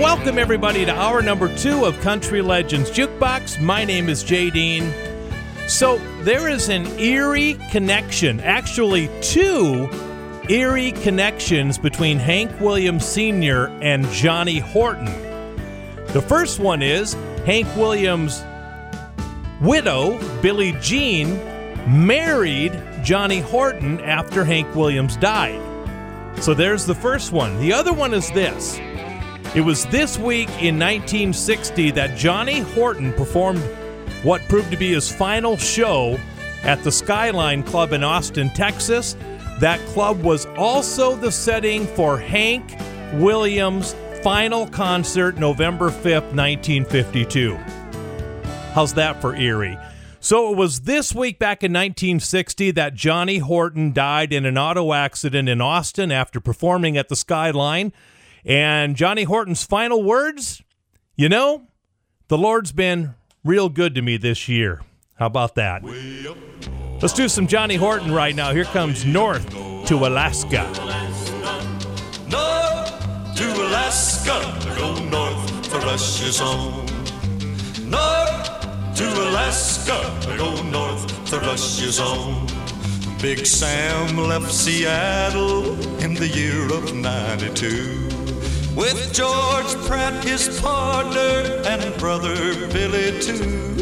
[0.00, 3.60] Welcome, everybody, to hour number two of Country Legends Jukebox.
[3.60, 4.92] My name is Jay Dean.
[5.68, 9.88] So, there is an eerie connection, actually, two
[10.50, 13.68] eerie connections between Hank Williams Sr.
[13.80, 15.06] and Johnny Horton.
[16.08, 17.14] The first one is
[17.46, 18.44] Hank Williams'
[19.62, 21.34] widow, Billie Jean,
[22.06, 25.62] married Johnny Horton after Hank Williams died.
[26.42, 27.58] So there's the first one.
[27.58, 28.78] The other one is this.
[29.54, 33.62] It was this week in 1960 that Johnny Horton performed
[34.22, 36.18] what proved to be his final show
[36.62, 39.16] at the Skyline Club in Austin, Texas.
[39.60, 42.76] That club was also the setting for Hank
[43.14, 47.56] Williams' final concert November 5th, 1952.
[48.72, 49.78] How's that for eerie?
[50.20, 54.92] So it was this week back in 1960 that Johnny Horton died in an auto
[54.92, 57.92] accident in Austin after performing at the Skyline.
[58.44, 60.62] And Johnny Horton's final words?
[61.16, 61.68] You know,
[62.28, 63.14] the Lord's been
[63.44, 64.80] real good to me this year.
[65.16, 65.82] How about that?
[67.00, 68.52] Let's do some Johnny Horton right now.
[68.52, 69.48] Here comes North
[69.86, 70.64] to Alaska.
[72.30, 76.86] North to Alaska, go north, rush is on.
[77.88, 82.46] North to Alaska, go north, rush is on.
[83.20, 88.17] Big Sam left Seattle in the year of 92
[88.74, 92.36] with George Pratt, his partner, and brother
[92.68, 93.74] Billy, too.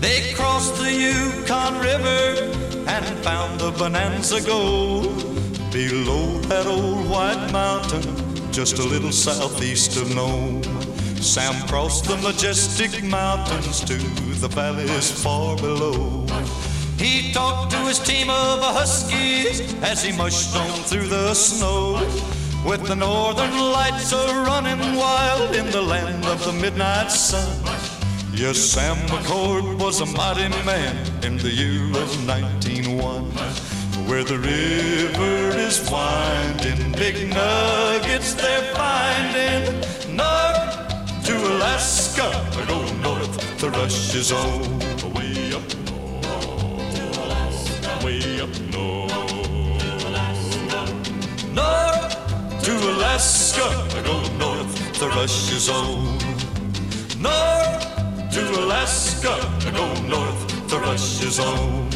[0.00, 2.52] They crossed the Yukon River
[2.86, 5.22] and found the Bonanza Gold
[5.72, 8.02] below that old white mountain,
[8.52, 10.62] just a little southeast of Nome.
[11.16, 13.96] Sam crossed the majestic mountains to
[14.40, 16.26] the valleys far below.
[16.98, 21.96] He talked to his team of huskies as he mushed on through the snow.
[22.64, 27.46] With the northern lights a running wild in the land of the midnight sun.
[28.32, 33.24] Yes, Sam McCord was a mighty man in the year of 1901.
[34.08, 39.64] Where the river is winding, big nuggets they're finding.
[40.16, 42.28] North to Alaska,
[42.66, 44.62] go north, the rush is on.
[45.12, 48.04] Way up north, to Alaska.
[48.04, 49.04] way up north.
[51.54, 52.23] North
[52.64, 53.60] to Alaska,
[53.94, 56.16] I go north, the rush is on.
[57.20, 59.34] North to Alaska,
[59.66, 61.90] I go north, the rush is on.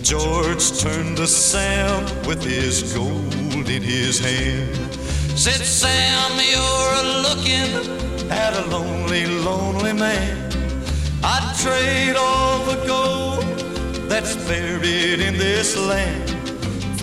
[0.00, 4.94] George turned to Sam with his gold in his hand.
[5.36, 10.52] Said, Sam, you're looking at a lonely, lonely man.
[11.24, 16.33] I'd trade all the gold that's buried in this land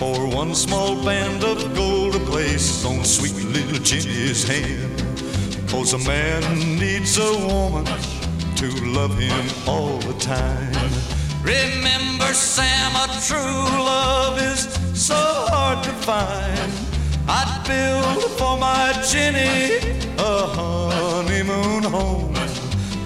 [0.02, 4.98] for one small band of gold to place on sweet little Jenny's hand.
[5.68, 6.42] Cause a man
[6.76, 7.84] needs a woman
[8.56, 10.90] to love him all the time.
[11.44, 15.22] Remember, Sam, a true love is so
[15.52, 16.72] hard to find.
[17.28, 19.76] I'd build for my Jenny
[20.18, 22.34] a honeymoon home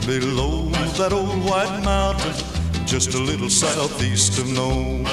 [0.07, 2.33] below that old white mountain,
[2.87, 5.05] just a little southeast of Nome,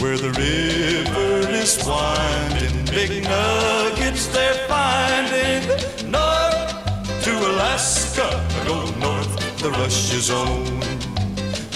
[0.00, 5.66] where the river is winding, big nuggets they're finding.
[6.10, 8.28] North to Alaska,
[8.66, 10.64] go north, the rush is on.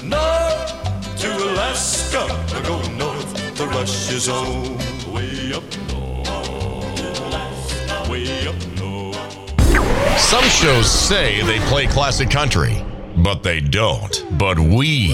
[0.09, 2.27] North to Alaska,
[2.66, 4.77] go north, the rush is on.
[5.12, 7.29] Way up north,
[8.09, 10.18] way up north.
[10.18, 12.85] Some shows say they play classic country,
[13.16, 14.25] but they don't.
[14.39, 15.09] But we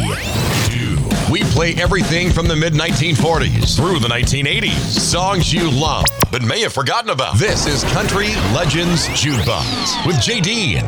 [0.70, 1.05] do.
[1.30, 4.98] We play everything from the mid 1940s through the 1980s.
[4.98, 7.38] Songs you love but may have forgotten about.
[7.38, 10.40] This is Country Legends Jukebox with J.
[10.40, 10.84] Dean.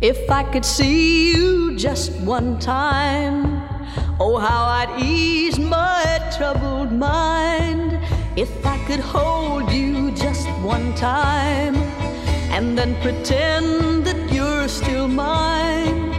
[0.00, 3.66] If I could see you just one time,
[4.18, 7.98] Oh, how I'd ease my troubled mind
[8.34, 11.76] if I could hold you just one time
[12.50, 16.15] and then pretend that you're still mine.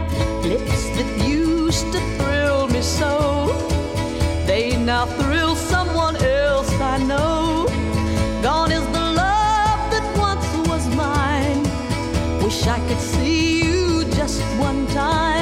[1.80, 3.46] Used to thrill me so,
[4.48, 7.68] they now thrill someone else I know.
[8.42, 11.62] Gone is the love that once was mine.
[12.42, 15.37] Wish I could see you just one time.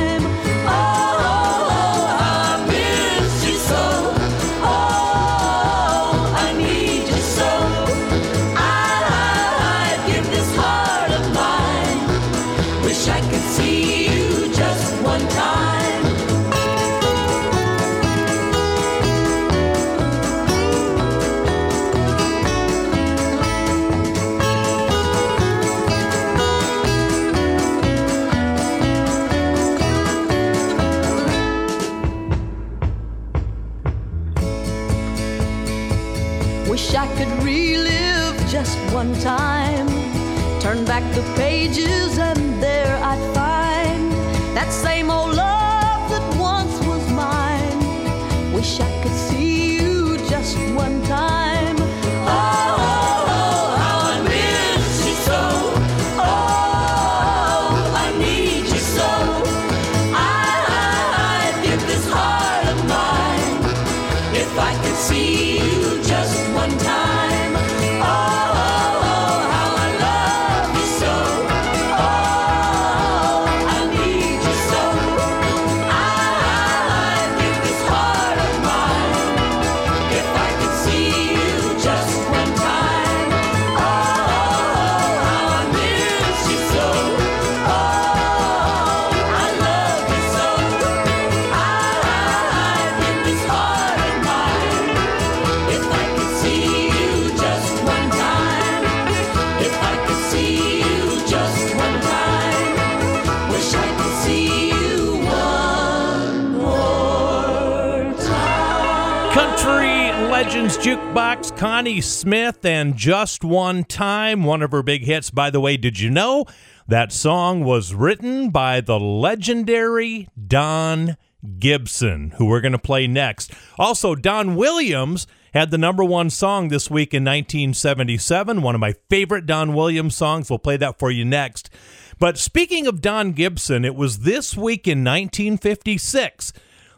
[110.36, 115.30] Legends Jukebox, Connie Smith, and Just One Time, one of her big hits.
[115.30, 116.44] By the way, did you know
[116.86, 121.16] that song was written by the legendary Don
[121.58, 123.50] Gibson, who we're going to play next?
[123.78, 128.92] Also, Don Williams had the number one song this week in 1977, one of my
[129.08, 130.50] favorite Don Williams songs.
[130.50, 131.70] We'll play that for you next.
[132.18, 136.52] But speaking of Don Gibson, it was this week in 1956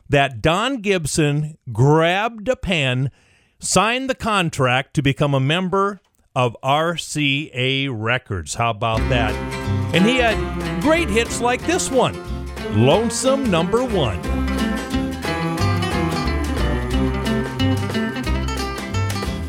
[0.08, 3.12] that Don Gibson grabbed a pen,
[3.60, 6.00] signed the contract to become a member
[6.34, 8.54] of RCA Records.
[8.54, 9.34] How about that?
[9.94, 12.16] And he had great hits like this one
[12.74, 14.48] Lonesome Number One.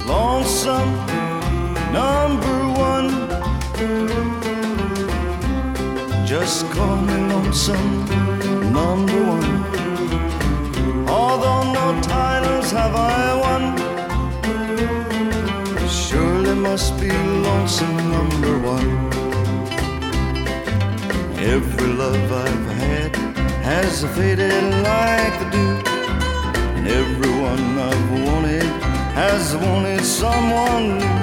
[0.09, 0.95] lonesome
[1.93, 2.57] number
[2.89, 3.09] one.
[6.25, 8.05] Just call me lonesome
[8.73, 9.49] number one.
[11.07, 13.63] Although no titles have I won,
[16.59, 18.89] must be lonesome number one.
[21.39, 23.15] Every love I've had
[23.63, 25.75] has faded like the dew.
[26.77, 28.63] And everyone I've wanted
[29.15, 31.19] has wanted someone new.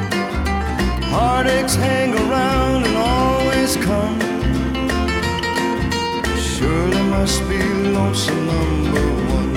[1.12, 4.18] Heartaches hang around and always come.
[6.38, 7.62] Surely must be
[7.96, 9.06] lonesome number
[9.36, 9.52] one.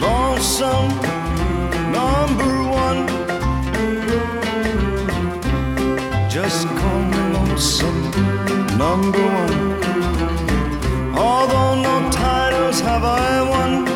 [0.00, 0.88] Lonesome
[1.92, 3.13] number one.
[7.54, 8.10] Lonesome
[8.76, 9.54] number one.
[11.14, 13.86] Although no titles have I won,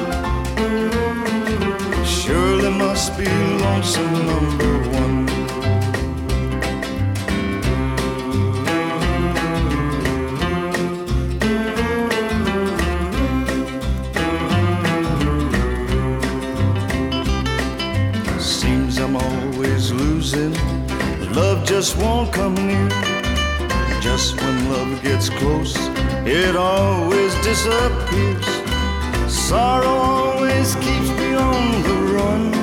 [2.06, 3.26] surely must be
[3.64, 5.26] lonesome number one.
[18.38, 20.54] Seems I'm always losing.
[21.32, 23.17] Love just won't come near.
[24.00, 25.76] Just when love gets close,
[26.24, 28.46] it always disappears.
[29.26, 32.54] Sorrow always keeps me on the run.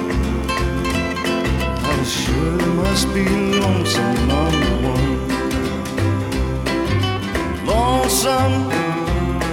[1.83, 3.25] I sure must be
[3.59, 5.17] lonesome number one.
[7.65, 8.69] Lonesome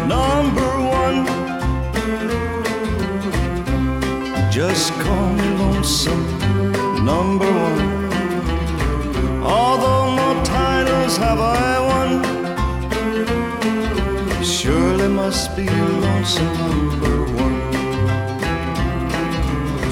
[0.06, 0.70] number
[1.00, 1.26] one.
[4.52, 6.24] Just call me lonesome
[7.04, 8.12] number one.
[9.42, 10.42] Although no
[11.16, 12.22] have I won,
[14.44, 17.60] surely must be lonesome number one.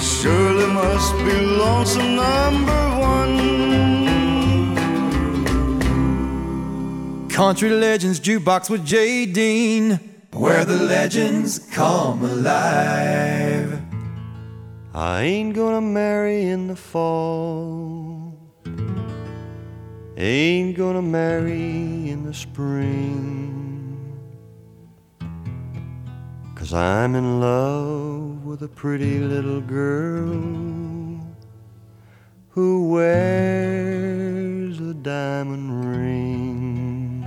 [0.01, 3.39] Surely must be lonesome number one.
[7.29, 9.99] Country Legends Jukebox with Jay Dean,
[10.33, 13.81] where the legends come alive.
[14.93, 18.20] I ain't gonna marry in the fall.
[20.23, 24.19] Ain't gonna marry in the spring.
[26.55, 31.25] Cause I'm in love with a pretty little girl
[32.51, 37.25] who wears a diamond ring.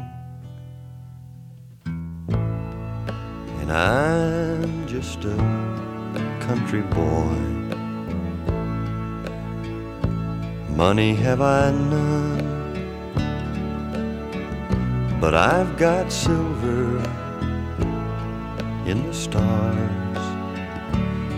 [3.61, 5.35] And I'm just a
[6.41, 7.53] country boy.
[10.75, 12.42] Money have I none,
[15.23, 16.97] but I've got silver
[18.85, 20.17] in the stars,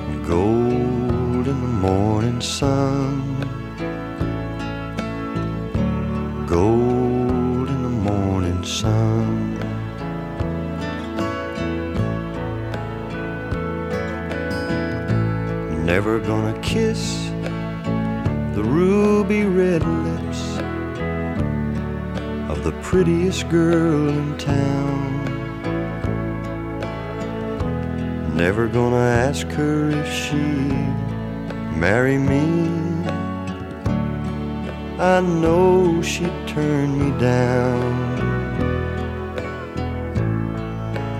[0.09, 3.21] and gold in the morning sun,
[6.47, 9.59] gold in the morning sun.
[15.86, 17.29] Never gonna kiss
[18.55, 20.14] the ruby red lips
[22.66, 25.24] the prettiest girl in town.
[28.36, 30.97] Never gonna ask her if she'd
[31.78, 32.47] marry me.
[34.97, 37.93] I know she'd turn me down.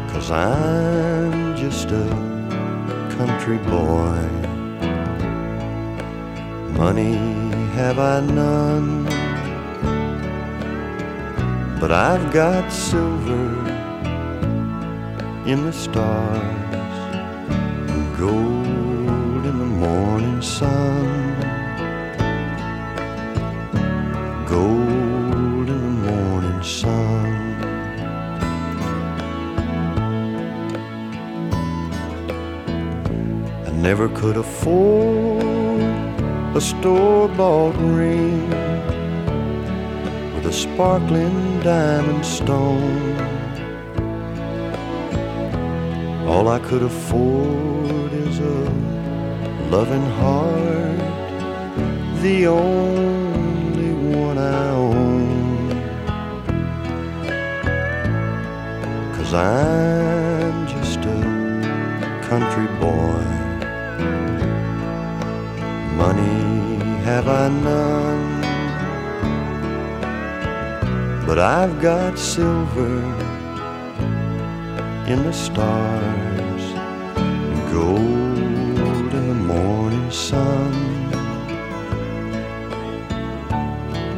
[0.10, 2.08] Cause I'm just a
[3.18, 4.24] country boy.
[6.76, 7.14] Money
[7.76, 9.05] have I none,
[11.88, 13.48] but I've got silver
[15.46, 16.98] in the stars
[17.94, 21.06] and gold in the morning sun.
[24.48, 27.34] Gold in the morning sun.
[33.68, 35.44] I never could afford
[36.56, 38.65] a store bought ring
[40.56, 43.16] sparkling diamond stone.
[46.26, 48.60] All I could afford is a
[49.70, 51.00] loving heart,
[52.22, 55.70] the only one I own.
[59.16, 61.22] Cause I'm just a
[62.30, 63.26] country boy.
[65.98, 68.35] Money have I none,
[71.26, 72.98] but I've got silver
[75.08, 76.62] in the stars
[77.18, 80.72] and gold in the morning sun.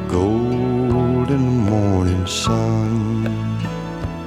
[0.10, 3.24] Gold in the morning sun.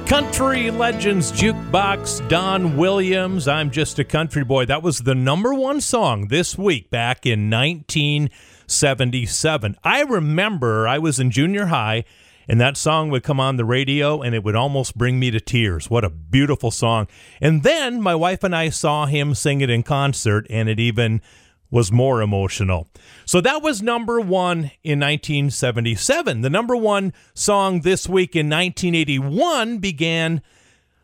[0.07, 3.47] Country Legends Jukebox, Don Williams.
[3.47, 4.65] I'm just a country boy.
[4.65, 9.77] That was the number one song this week back in 1977.
[9.83, 12.05] I remember I was in junior high
[12.51, 15.39] and that song would come on the radio and it would almost bring me to
[15.39, 15.89] tears.
[15.89, 17.07] What a beautiful song.
[17.39, 21.21] And then my wife and I saw him sing it in concert and it even
[21.69, 22.89] was more emotional.
[23.23, 26.41] So that was number one in 1977.
[26.41, 30.41] The number one song this week in 1981 began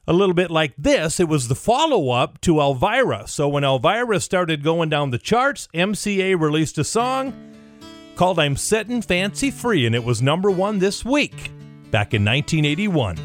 [0.05, 1.17] a little bit like this.
[1.17, 3.25] It was the follow up to Elvira.
[3.25, 7.56] So when Elvira started going down the charts, MCA released a song
[8.17, 11.51] called I'm Settin' Fancy Free, and it was number one this week
[11.91, 13.15] back in 1981.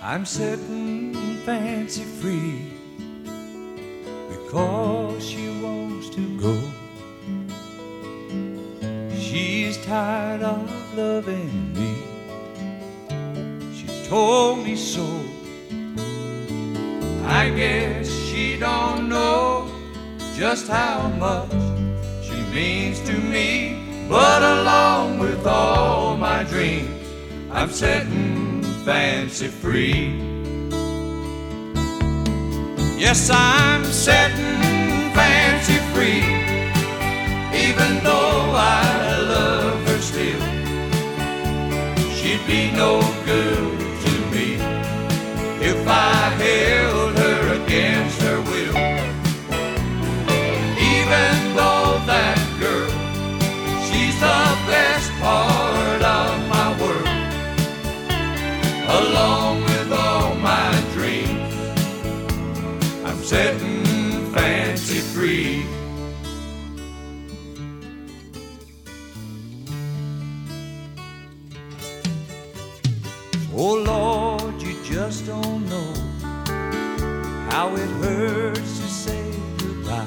[0.00, 1.14] I'm setting
[1.44, 2.70] fancy free
[4.28, 6.56] because she wants to go.
[9.18, 11.96] She's tired of loving me.
[13.74, 15.39] She told me so.
[17.32, 19.70] I guess she don't know
[20.34, 21.52] just how much
[22.24, 24.06] she means to me.
[24.08, 26.90] But along with all my dreams,
[27.52, 30.18] I'm setting fancy free.
[32.98, 36.26] Yes, I'm setting fancy free,
[37.64, 40.42] even though I love her still.
[42.12, 44.54] She'd be no good to me
[45.62, 46.99] if I held
[55.20, 57.08] part of my world,
[59.00, 61.54] along with all my dreams.
[63.04, 63.84] I'm setting
[64.34, 65.64] fancy free.
[73.62, 75.92] Oh Lord, you just don't know
[77.50, 79.24] how it hurts to say
[79.58, 80.06] goodbye.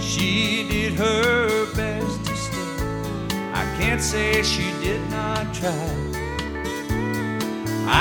[0.00, 2.07] She did her best
[3.60, 5.90] I can't say she did not try.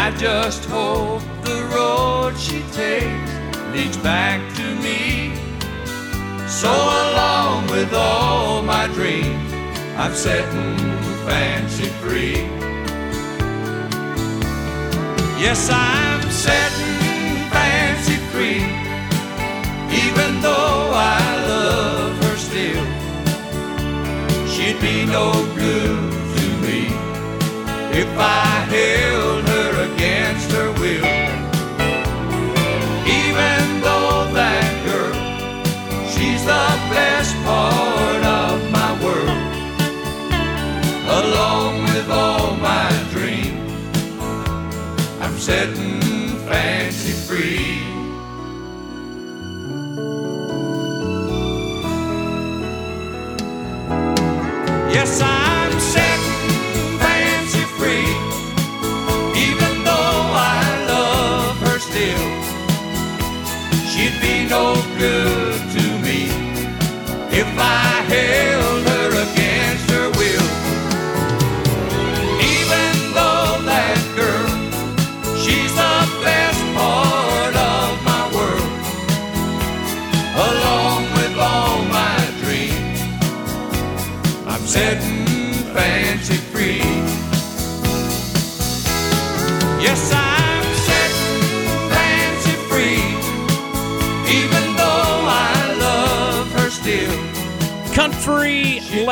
[0.03, 3.31] I just hope the road she takes
[3.73, 5.33] leads back to me.
[6.47, 9.51] So along with all my dreams,
[9.97, 10.77] I'm setting
[11.25, 12.43] fancy free.
[15.41, 18.61] Yes, I'm setting fancy free,
[20.03, 21.36] even though I
[24.81, 26.81] Be no good to me
[28.01, 31.05] if I held her against her will.
[33.19, 35.13] Even though that girl,
[36.13, 39.41] she's the best part of my world,
[41.21, 43.71] along with all my dreams.
[45.19, 45.99] I'm setting
[46.47, 47.66] fancy free.
[54.89, 58.07] Yes, I'm setting fancy free,
[59.35, 62.46] even though I love her still.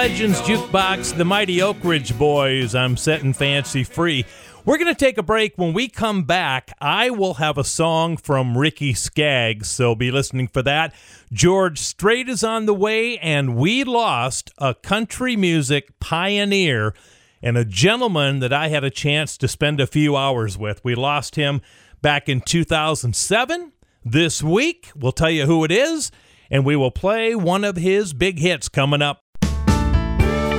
[0.05, 2.75] Legends Jukebox, the Mighty Oak Ridge Boys.
[2.75, 4.23] I'm setting fancy free.
[4.63, 5.57] We're going to take a break.
[5.57, 10.47] When we come back, I will have a song from Ricky Skaggs, so be listening
[10.47, 10.93] for that.
[11.33, 16.93] George Strait is on the way, and we lost a country music pioneer
[17.41, 20.83] and a gentleman that I had a chance to spend a few hours with.
[20.83, 21.61] We lost him
[22.03, 23.71] back in 2007.
[24.03, 26.11] This week, we'll tell you who it is,
[26.51, 29.24] and we will play one of his big hits coming up.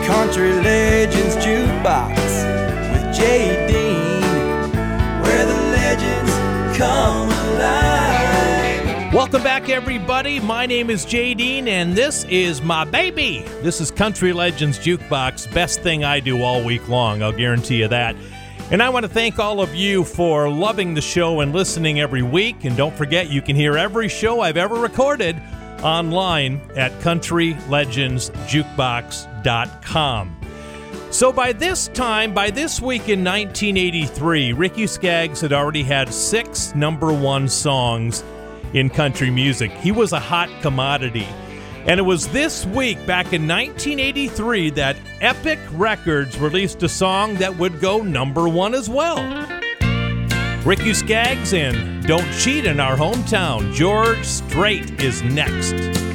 [0.06, 2.14] Country Legends Jukebox
[2.92, 4.22] with Jay Dean,
[5.20, 6.30] where the legends
[6.78, 9.12] come alive.
[9.12, 10.38] Welcome back, everybody.
[10.38, 13.40] My name is Jay Dean, and this is my baby.
[13.62, 15.52] This is Country Legends Jukebox.
[15.52, 18.14] Best thing I do all week long, I'll guarantee you that.
[18.70, 22.22] And I want to thank all of you for loving the show and listening every
[22.22, 22.64] week.
[22.64, 25.42] And don't forget, you can hear every show I've ever recorded
[25.82, 29.35] online at countrylegendsjukebox.com.
[31.10, 36.74] So by this time, by this week in 1983, Ricky Skaggs had already had six
[36.74, 38.24] number one songs
[38.74, 39.70] in country music.
[39.70, 41.26] He was a hot commodity.
[41.86, 47.56] And it was this week, back in 1983, that Epic Records released a song that
[47.56, 49.22] would go number one as well.
[50.64, 53.72] Ricky Skaggs and Don't Cheat in Our Hometown.
[53.72, 56.05] George Strait is next.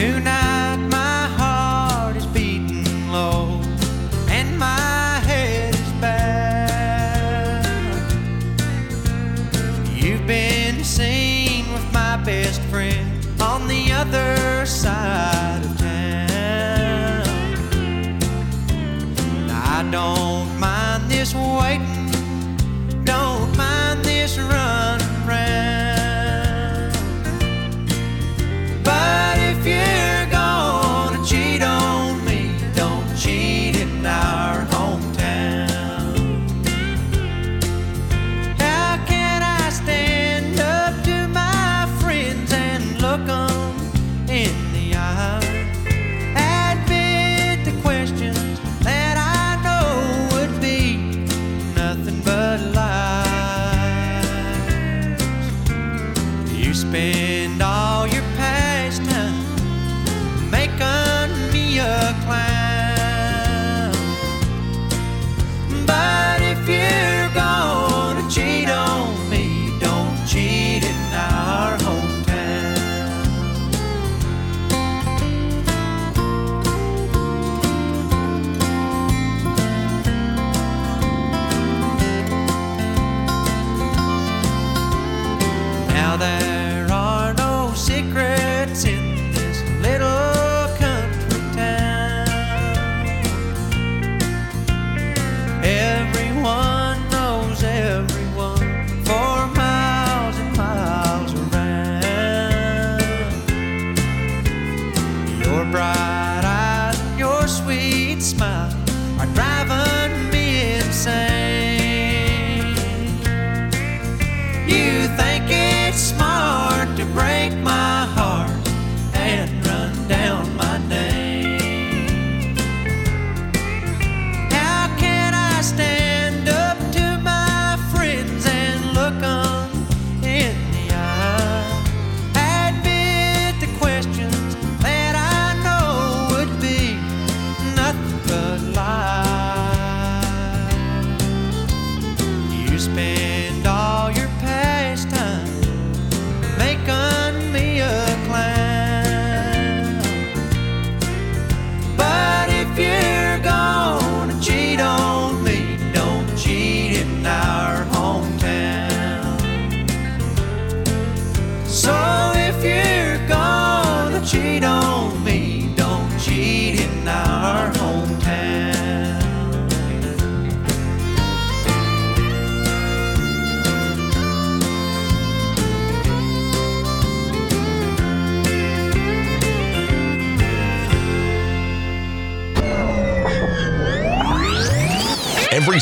[0.00, 3.60] Tonight my heart is beating low
[4.30, 7.66] and my head is bowed.
[9.94, 17.26] You've been seen with my best friend on the other side of town.
[19.50, 22.08] I don't mind this waiting,
[23.04, 26.94] don't mind this run around.
[28.82, 30.09] But if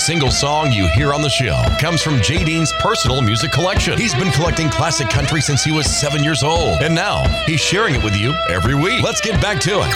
[0.08, 3.98] single song you hear on the show comes from Jay Dean's personal music collection.
[3.98, 7.94] He's been collecting classic country since he was seven years old, and now he's sharing
[7.94, 9.02] it with you every week.
[9.02, 9.94] Let's get back to it.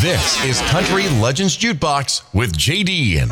[0.00, 3.28] This is Country Legends Jukebox with Jay Dean.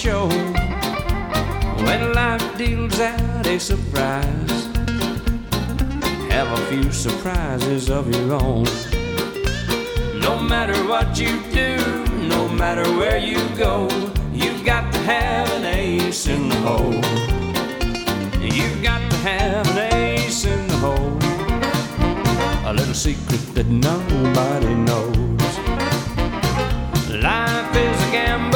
[0.00, 0.28] Show.
[1.84, 4.66] When life deals out a surprise,
[6.30, 8.64] have a few surprises of your own.
[10.20, 11.76] No matter what you do,
[12.34, 13.88] no matter where you go,
[14.32, 17.02] you've got to have an ace in the hole.
[18.40, 21.18] You've got to have an ace in the hole.
[22.64, 25.18] A little secret that nobody knows.
[27.22, 28.49] Life is a gamble,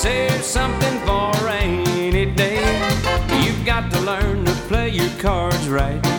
[0.00, 2.62] save something for a rainy day.
[3.42, 6.09] You've got to learn to play your cards right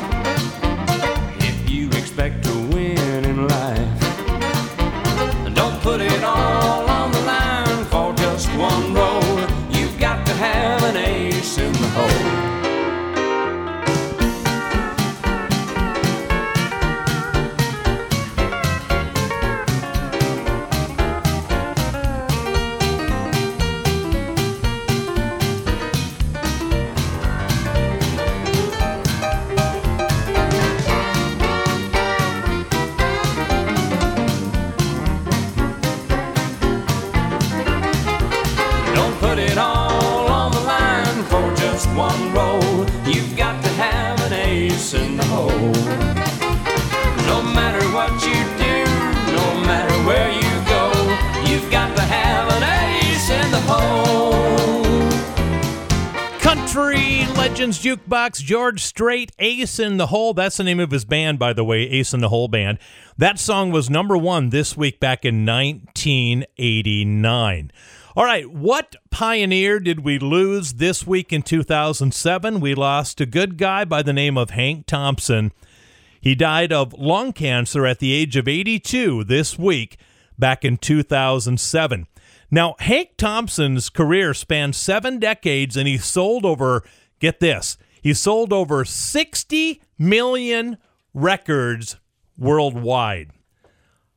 [57.62, 60.34] Legends Jukebox, George Strait, Ace in the Hole.
[60.34, 62.80] That's the name of his band, by the way, Ace in the Hole Band.
[63.20, 67.72] That song was number one this week back in 1989.
[68.16, 72.62] All right, what pioneer did we lose this week in 2007?
[72.62, 75.52] We lost a good guy by the name of Hank Thompson.
[76.20, 80.00] He died of lung cancer at the age of 82 this week
[80.36, 82.08] back in 2007.
[82.54, 86.84] Now, Hank Thompson's career spanned seven decades and he sold over,
[87.22, 90.78] get this, he sold over 60 million
[91.14, 91.98] records
[92.38, 93.30] worldwide.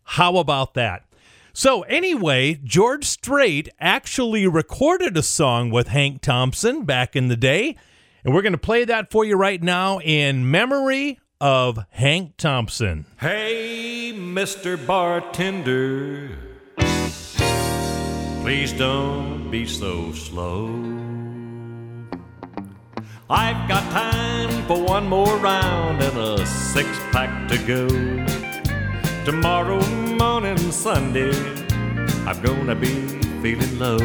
[0.03, 1.05] How about that?
[1.53, 7.77] So, anyway, George Strait actually recorded a song with Hank Thompson back in the day,
[8.25, 13.05] and we're going to play that for you right now in memory of Hank Thompson.
[13.21, 14.85] Hey, Mr.
[14.85, 16.31] Bartender,
[18.43, 21.24] please don't be so slow.
[23.37, 27.89] I've got time for one more round and a six pack to go.
[29.25, 31.35] Tomorrow morning, Sunday,
[32.29, 32.95] I'm gonna be
[33.43, 33.99] feeling low.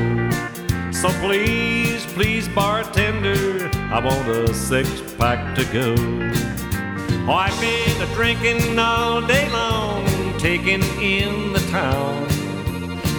[0.91, 4.89] So please, please, bartender, I want a six
[5.19, 5.93] pack to go.
[7.30, 10.07] Oh, I've been a drinking all day long,
[10.39, 12.26] taking in the town.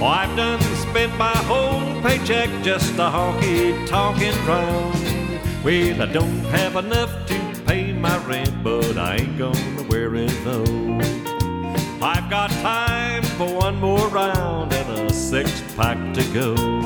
[0.03, 5.20] Oh, I've done spent my whole paycheck just a honky tonkin' round.
[5.62, 10.32] Well, I don't have enough to pay my rent, but I ain't gonna wear it
[10.43, 10.99] though.
[12.01, 16.80] I've got time for one more round and a six pack to go.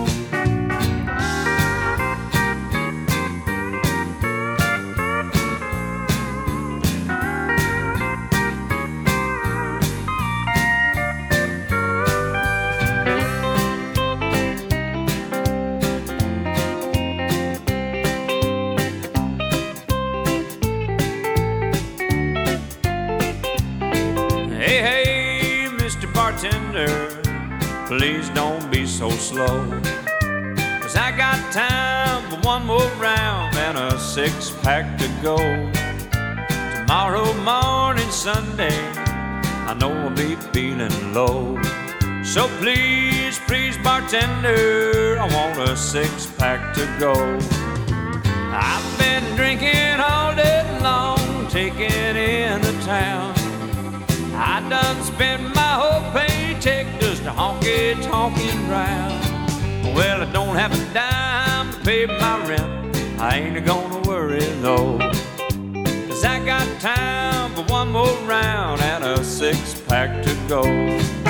[34.14, 35.36] Six pack to go.
[36.76, 38.78] Tomorrow morning, Sunday,
[39.66, 41.60] I know I'll be feeling low.
[42.22, 47.12] So please, please, bartender, I want a six pack to go.
[48.54, 53.34] I've been drinking all day long, taking in the town.
[54.36, 59.92] I done spent my whole paycheck just a honky tonkin' round.
[59.92, 62.84] Well, I don't have a dime to pay my rent.
[63.18, 64.96] I ain't gonna worry though.
[66.08, 71.23] Cause I got time for one more round and a six pack to go.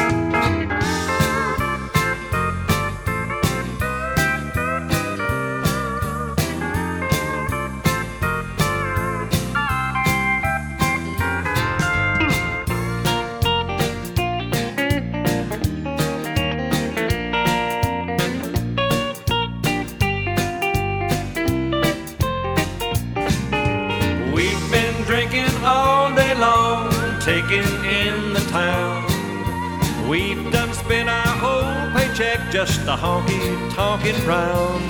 [32.14, 34.84] Paycheck just a honky tonkin' round.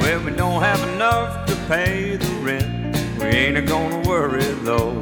[0.00, 3.18] Well, we don't have enough to pay the rent.
[3.18, 4.94] We ain't a gonna worry though.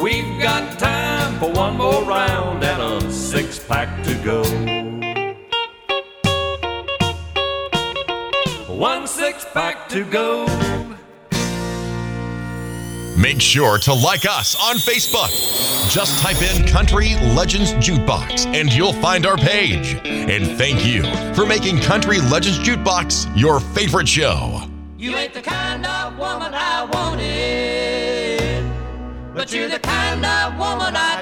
[0.00, 4.67] We've got time for one more round and a six pack to go.
[13.38, 15.30] Make sure to like us on Facebook.
[15.88, 19.94] Just type in Country Legends Jukebox and you'll find our page.
[20.04, 21.04] And thank you
[21.34, 24.62] for making Country Legends Jukebox your favorite show.
[24.98, 28.64] You ain't the kind of woman I wanted,
[29.34, 31.17] but you're the kind of woman I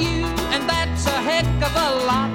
[0.00, 2.30] you, and that's a heck of a lot.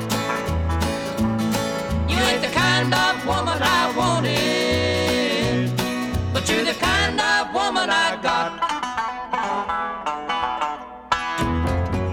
[2.10, 5.72] You ain't the kind of woman I wanted,
[6.34, 8.52] but you're the kind of woman I got.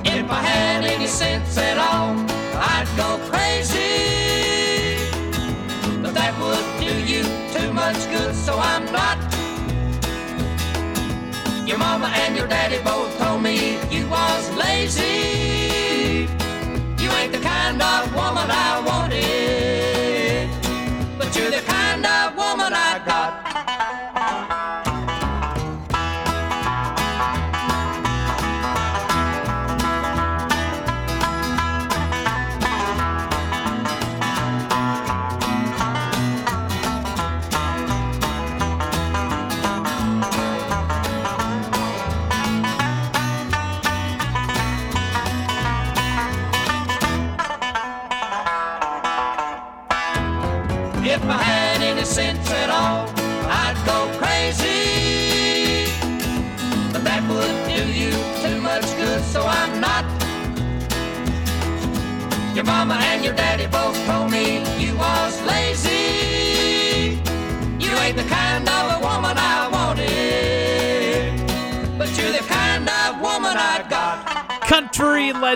[0.04, 2.16] If I had any sense at all,
[2.74, 4.98] I'd go crazy.
[6.02, 7.22] But that would do you
[7.56, 9.18] too much good, so I'm not.
[11.68, 14.47] Your mama and your daddy both told me you was
[17.78, 19.37] kind of woman I wanted,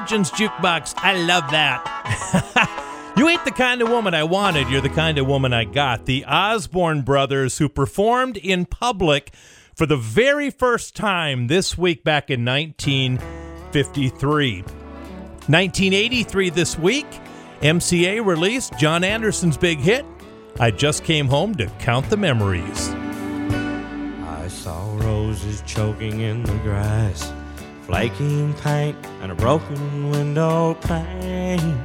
[0.03, 0.95] Legends Jukebox.
[0.97, 3.13] I love that.
[3.17, 4.69] you ain't the kind of woman I wanted.
[4.69, 6.07] You're the kind of woman I got.
[6.07, 9.33] The Osborne brothers, who performed in public
[9.77, 14.63] for the very first time this week back in 1953.
[14.63, 17.07] 1983 this week,
[17.61, 20.05] MCA released John Anderson's big hit,
[20.59, 22.89] I Just Came Home to Count the Memories.
[22.89, 27.33] I saw roses choking in the grass,
[27.83, 31.79] flaking paint, and a broken window pane.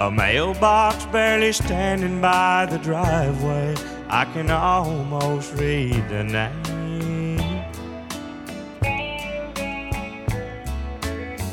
[0.00, 3.76] A mailbox barely standing by the driveway.
[4.08, 7.38] I can almost read the name.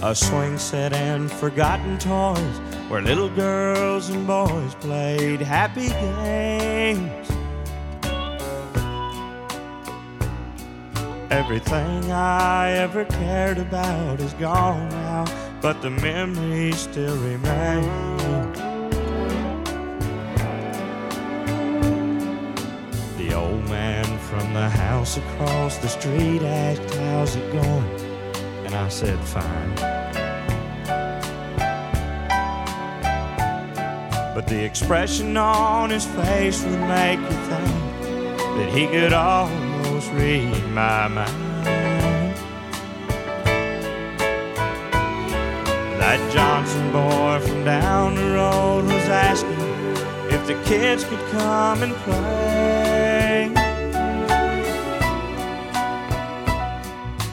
[0.02, 2.58] A swing set and forgotten toys
[2.90, 7.39] where little girls and boys played happy games.
[11.32, 15.26] Everything I ever cared about is gone now,
[15.62, 17.84] but the memories still remain.
[23.18, 27.86] The old man from the house across the street asked, How's it going?
[28.66, 29.76] And I said, Fine.
[34.34, 38.02] But the expression on his face would make you think
[38.58, 39.14] that he could
[39.86, 42.36] almost read my mind.
[46.00, 49.60] That Johnson boy from down the road was asking
[50.32, 52.90] if the kids could come and play.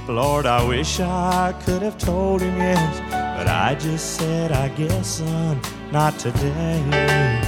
[0.08, 5.18] Lord, I wish I could have told him yes, but I just said, I guess,
[5.18, 5.60] son,
[5.92, 7.45] not today.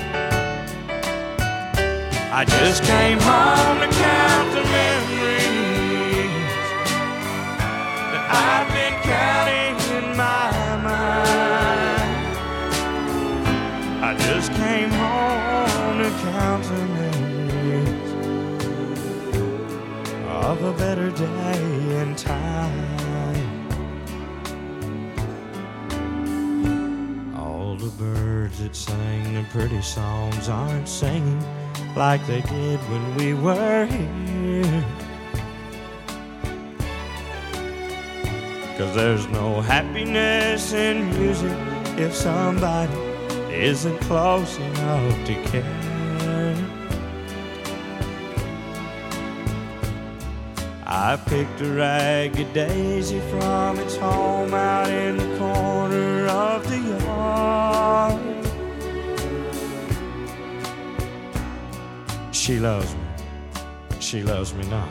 [2.30, 6.28] I just came home to count the memories
[8.12, 12.26] that I've been counting in my mind.
[14.04, 18.12] I just came home to count the memories
[20.26, 22.84] of a better day and time.
[27.38, 31.42] All the birds that sang the pretty songs aren't singing
[31.96, 34.84] like they did when we were here.
[38.76, 41.56] Cause there's no happiness in music
[41.98, 42.92] if somebody
[43.52, 45.98] isn't close enough to care.
[50.86, 58.27] I picked a ragged daisy from its home out in the corner of the yard.
[62.48, 63.02] She loves me,
[64.00, 64.88] she loves me not.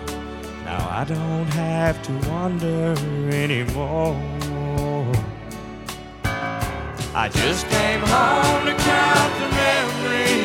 [0.63, 2.93] Now I don't have to wonder
[3.33, 4.15] anymore.
[7.15, 10.37] I just came home to count the memories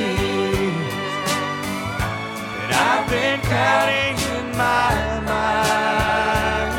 [2.56, 6.72] that I've been counting in my mind.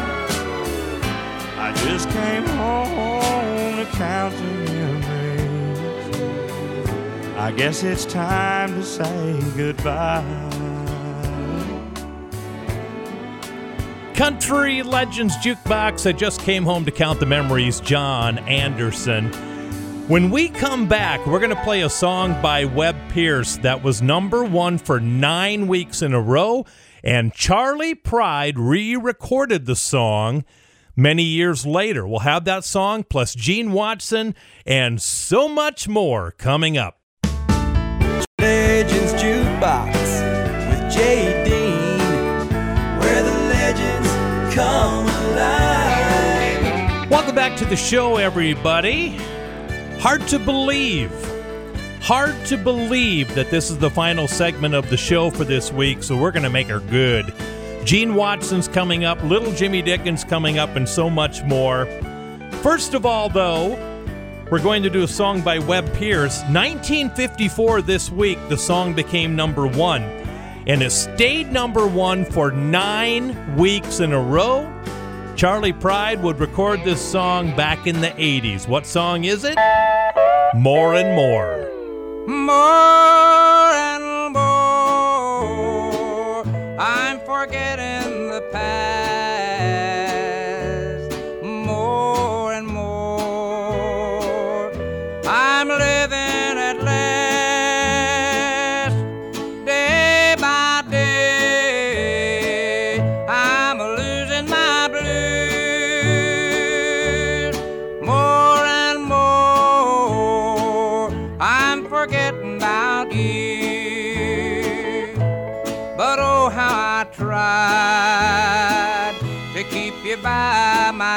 [1.60, 4.53] I just came home to count the.
[7.44, 10.24] I guess it's time to say goodbye.
[14.14, 16.08] Country Legends Jukebox.
[16.08, 17.82] I just came home to count the memories.
[17.82, 19.28] John Anderson.
[20.08, 24.02] When we come back, we're going to play a song by Webb Pierce that was
[24.02, 26.66] number one for nine weeks in a row,
[27.04, 30.46] and Charley Pride re recorded the song
[30.96, 32.08] many years later.
[32.08, 34.34] We'll have that song plus Gene Watson
[34.66, 37.03] and so much more coming up.
[39.64, 39.96] Jukebox
[40.70, 41.98] with Jay Dean,
[43.00, 44.10] where the legends
[44.54, 47.10] come alive.
[47.10, 49.18] Welcome back to the show, everybody.
[50.00, 51.12] Hard to believe.
[52.02, 56.04] Hard to believe that this is the final segment of the show for this week,
[56.04, 57.34] so we're going to make her good.
[57.86, 61.86] Gene Watson's coming up, Little Jimmy Dickens coming up, and so much more.
[62.62, 63.78] First of all, though,
[64.54, 66.42] we're going to do a song by Webb Pierce.
[66.42, 70.04] 1954 this week, the song became number one,
[70.68, 74.72] and it stayed number one for nine weeks in a row.
[75.36, 78.68] Charley Pride would record this song back in the 80s.
[78.68, 79.58] What song is it?
[80.54, 81.72] More and More.
[82.28, 86.44] More and more,
[86.80, 89.03] I'm forgetting the past.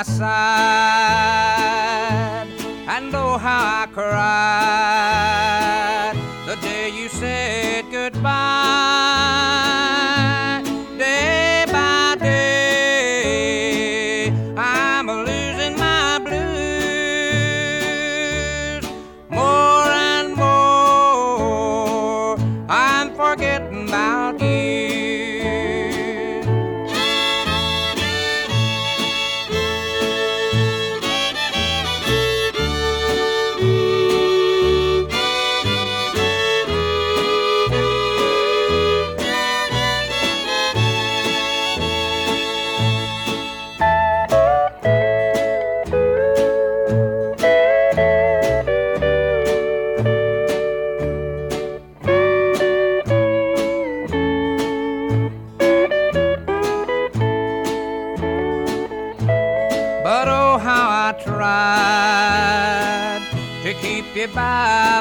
[0.04, 0.55] By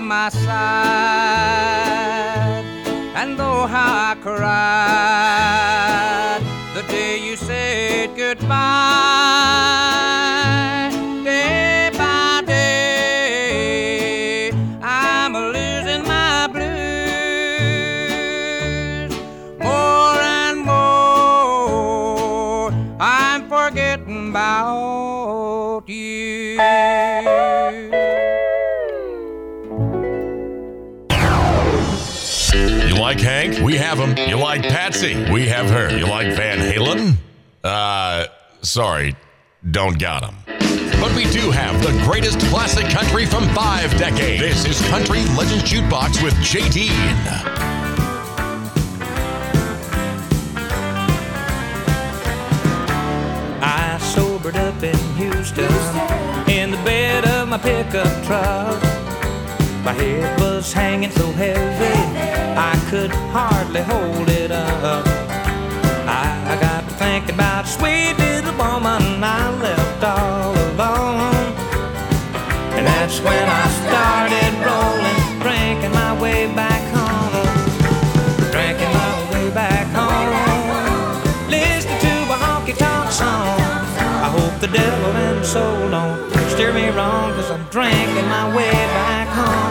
[0.07, 0.35] by
[34.06, 34.30] Him.
[34.30, 35.15] You like Patsy?
[35.32, 35.95] We have her.
[35.98, 37.15] You like Van Halen?
[37.64, 38.27] Uh,
[38.61, 39.15] sorry,
[39.72, 40.36] don't got them.
[40.99, 44.41] But we do have the greatest classic country from five decades.
[44.41, 46.91] This is Country Legends Jukebox with Jay Dean.
[53.61, 55.65] I sobered up in Houston
[56.49, 58.94] in the bed of my pickup truck.
[59.86, 61.94] My head was hanging so heavy
[62.57, 65.06] I could hardly hold it up.
[66.07, 71.53] I, got to thinking about sweet little woman I left all alone.
[72.74, 77.45] And that's when I started rolling, drinking my way back home.
[78.49, 81.22] Drinking my way back home.
[81.48, 83.60] Listening to a honky tonk song.
[84.02, 88.72] I hope the devil and soul don't steer me wrong, cause I'm drinking my way
[88.72, 89.64] back home.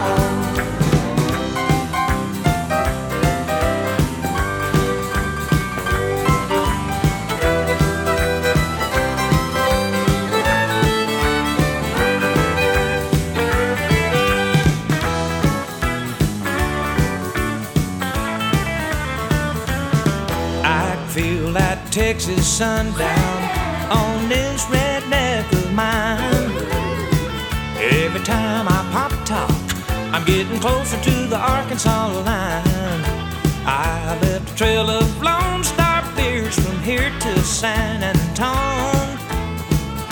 [21.95, 26.51] Texas sundown on this redneck of mine.
[27.79, 29.49] Every time I pop top,
[30.13, 33.01] I'm getting closer to the Arkansas line.
[33.65, 39.17] I left a trail of Lone Star beers from here to San Antone.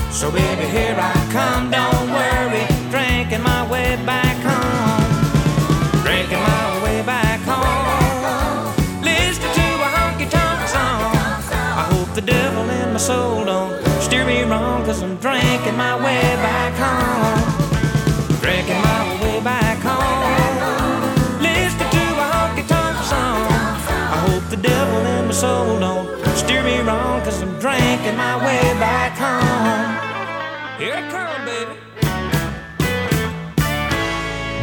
[0.09, 4.22] So baby, here I come, don't worry, drinking my way back
[12.93, 17.41] my soul don't steer me wrong, cause I'm drinking my way back home.
[18.39, 21.41] Drinking my way back home.
[21.41, 23.47] Listening to a honky tonk song.
[23.89, 26.07] I hope the devil in my soul don't
[26.37, 29.97] steer me wrong, cause I'm drinking my way back home.
[30.77, 31.01] Here
[31.47, 31.79] baby.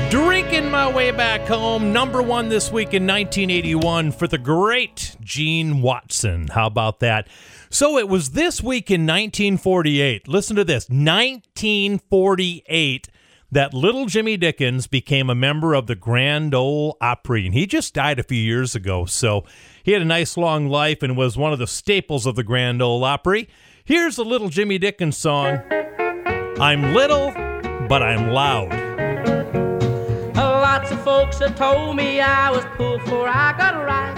[0.09, 5.82] Drinking my way back home, number one this week in 1981 for the great Gene
[5.82, 6.47] Watson.
[6.47, 7.27] How about that?
[7.72, 10.26] So it was this week in 1948.
[10.26, 13.09] Listen to this 1948
[13.52, 17.47] that little Jimmy Dickens became a member of the Grand Ole Opry.
[17.47, 19.06] And he just died a few years ago.
[19.06, 19.44] So
[19.84, 22.82] he had a nice long life and was one of the staples of the Grand
[22.82, 23.48] Ole Opry.
[23.84, 25.60] Here's a little Jimmy Dickens song
[26.60, 27.30] I'm little,
[27.88, 28.90] but I'm loud.
[30.80, 34.16] Lots of folks have told me I was poor for I got right.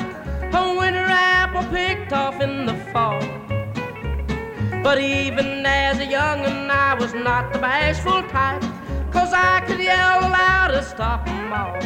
[0.54, 3.41] A winter apple picked off in the fall.
[4.82, 8.64] But even as a young'un, I was not the bashful type.
[9.12, 11.78] Cause I could yell loud to stop 'em all.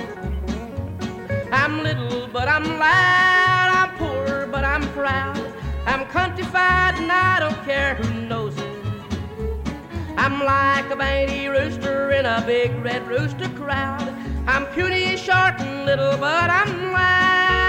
[1.52, 3.68] I'm little, but I'm loud.
[3.78, 5.40] I'm poor, but I'm proud.
[5.86, 8.77] I'm countrified, and I don't care who knows it.
[10.16, 14.09] I'm like a banty rooster in a big red rooster crowd.
[14.47, 17.65] I'm puny, short, and little, but I'm loud.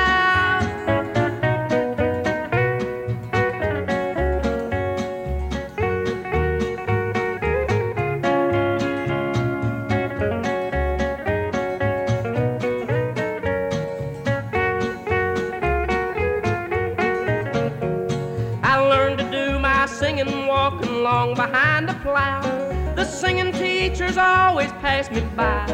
[23.17, 25.65] Singing teachers always pass me by.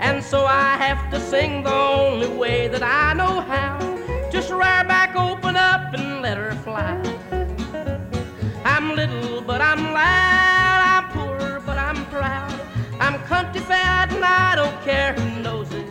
[0.00, 3.78] And so I have to sing the only way that I know how.
[4.30, 6.96] Just rear back, open up, and let her fly.
[8.64, 10.80] I'm little, but I'm loud.
[10.94, 12.58] I'm poor, but I'm proud.
[12.98, 15.86] I'm country fat, and I don't care who knows it.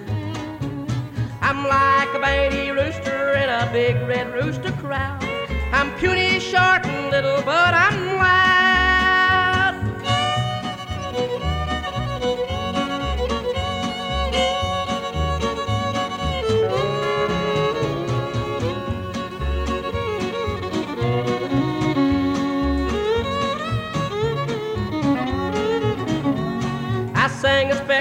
[1.43, 5.23] I'm like a baby rooster in a big red rooster crowd.
[5.71, 8.70] I'm puny, short, and little, but I'm loud.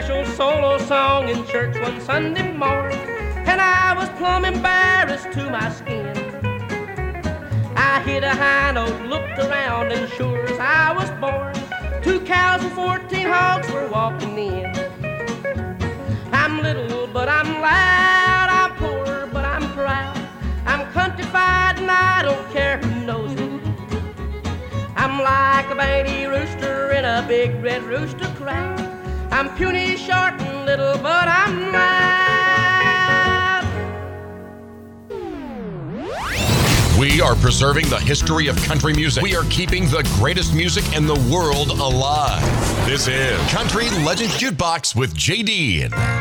[0.00, 2.98] Special solo song in church one Sunday morning,
[3.44, 6.16] and I was plumb embarrassed to my skin.
[7.76, 11.52] I hit a high note, looked around, and sure as I was born,
[12.02, 14.74] two cows and fourteen hogs were walking in.
[16.32, 18.48] I'm little, but I'm loud.
[18.58, 20.16] I'm poor, but I'm proud.
[20.64, 23.62] I'm countrified, and I don't care who knows it.
[24.96, 28.89] I'm like a baby rooster in a big red rooster crowd.
[29.40, 32.20] I'm puny, short, and little, but I'm loud.
[36.98, 39.22] We are preserving the history of country music.
[39.22, 42.44] We are keeping the greatest music in the world alive.
[42.84, 46.19] This is Country Legends Jukebox with JD.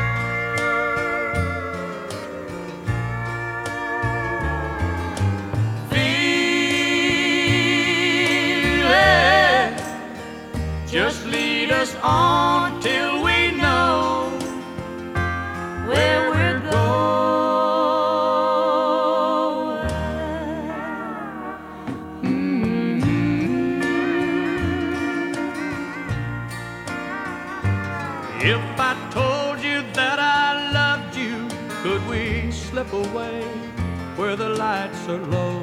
[35.10, 35.62] Are low?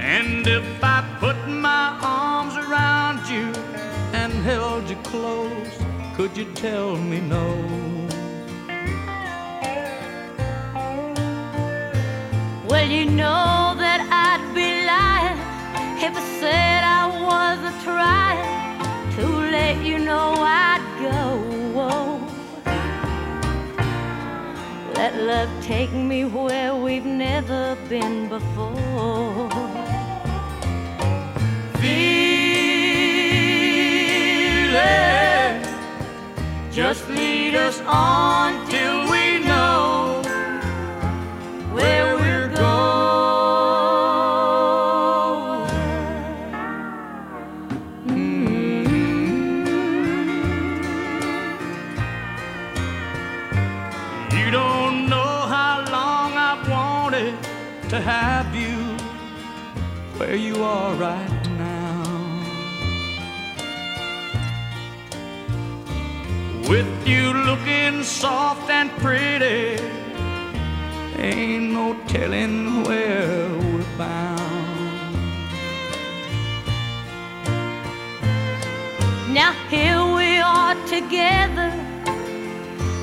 [0.00, 3.46] And if I put my arms around you
[4.12, 5.74] and held you close,
[6.16, 7.46] could you tell me no?
[12.68, 15.38] Well, you know that I'd be lying
[16.06, 19.26] if I said I wasn't trying to
[19.56, 20.61] let you know I'd
[25.14, 29.50] Let love take me where we've never been before.
[31.74, 32.32] Feeling,
[36.72, 39.01] just lead us on till
[68.22, 69.82] soft and pretty,
[71.18, 74.38] ain't no telling where we're bound.
[79.38, 81.70] Now here we are together,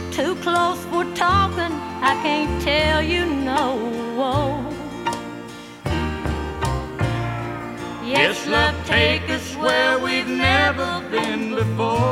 [0.10, 1.74] too close for talking.
[2.12, 3.66] I can't tell you no.
[8.06, 12.09] Yes, love, take us where we've never been before.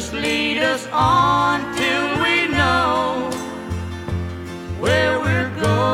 [0.00, 3.30] Just lead us on till we know
[4.80, 5.90] where we're going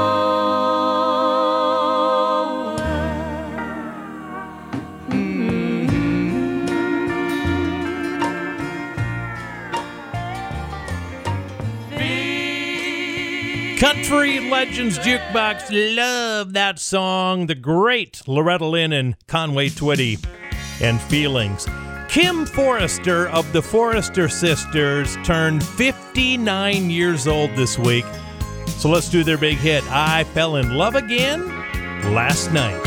[13.81, 15.97] Country Legends Jukebox.
[15.97, 17.49] Love that song.
[17.49, 20.25] The great Loretta Lynn and Conway Twitty
[20.81, 21.67] and Feelings.
[22.17, 28.07] Kim Forrester of the Forrester Sisters turned 59 years old this week.
[28.69, 29.85] So let's do their big hit.
[29.91, 31.47] I fell in love again
[32.15, 32.86] last night.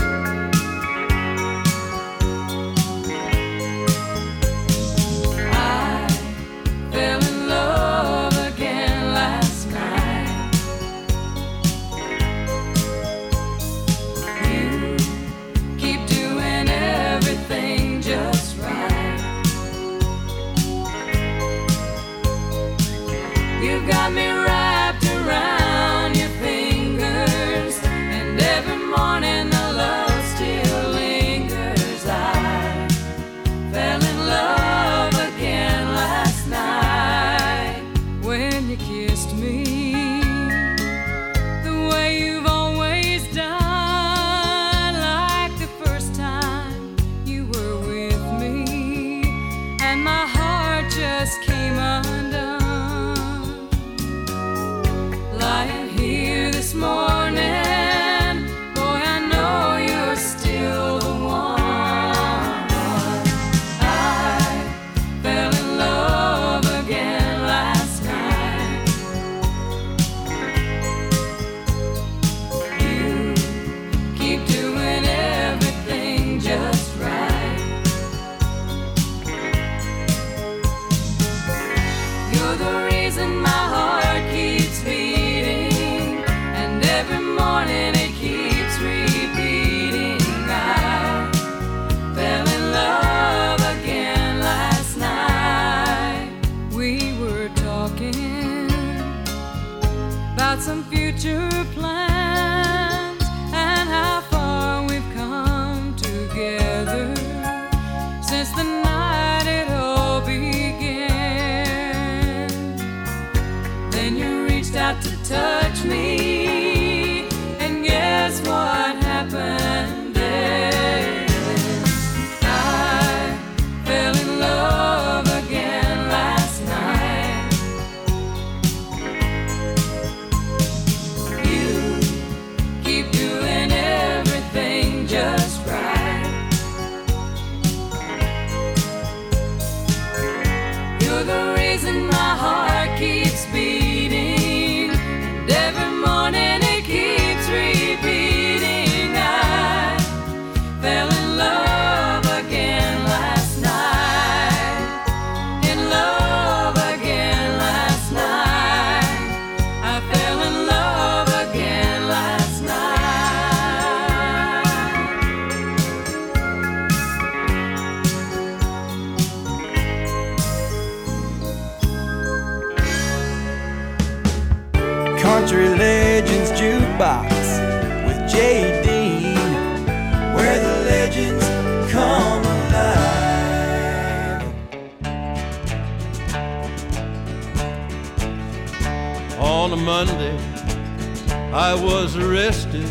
[191.70, 192.90] I was arrested.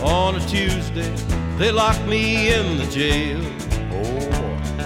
[0.00, 1.12] On a Tuesday,
[1.58, 3.40] they locked me in the jail.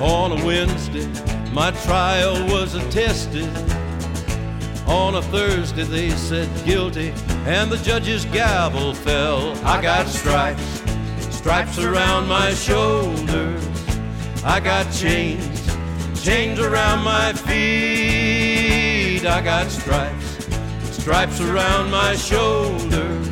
[0.03, 1.07] On a Wednesday,
[1.53, 3.47] my trial was attested.
[4.87, 7.13] On a Thursday, they said guilty,
[7.45, 9.55] and the judge's gavel fell.
[9.63, 10.83] I got stripes,
[11.29, 13.69] stripes around my shoulders.
[14.43, 15.61] I got chains,
[16.25, 19.27] chains around my feet.
[19.27, 20.26] I got stripes,
[21.07, 23.29] stripes around my shoulders.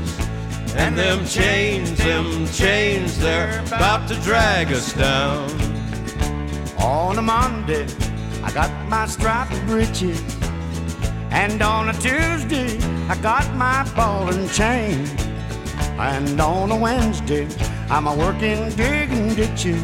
[0.77, 5.51] And them chains, them chains, they're about to drag us down.
[6.79, 7.89] On a Monday,
[8.45, 10.23] I got my striped breeches.
[11.33, 12.79] And on a Tuesday,
[13.09, 15.09] I got my ball and chain.
[15.99, 17.49] And on a Wednesday,
[17.91, 19.83] I'm a working digging ditches.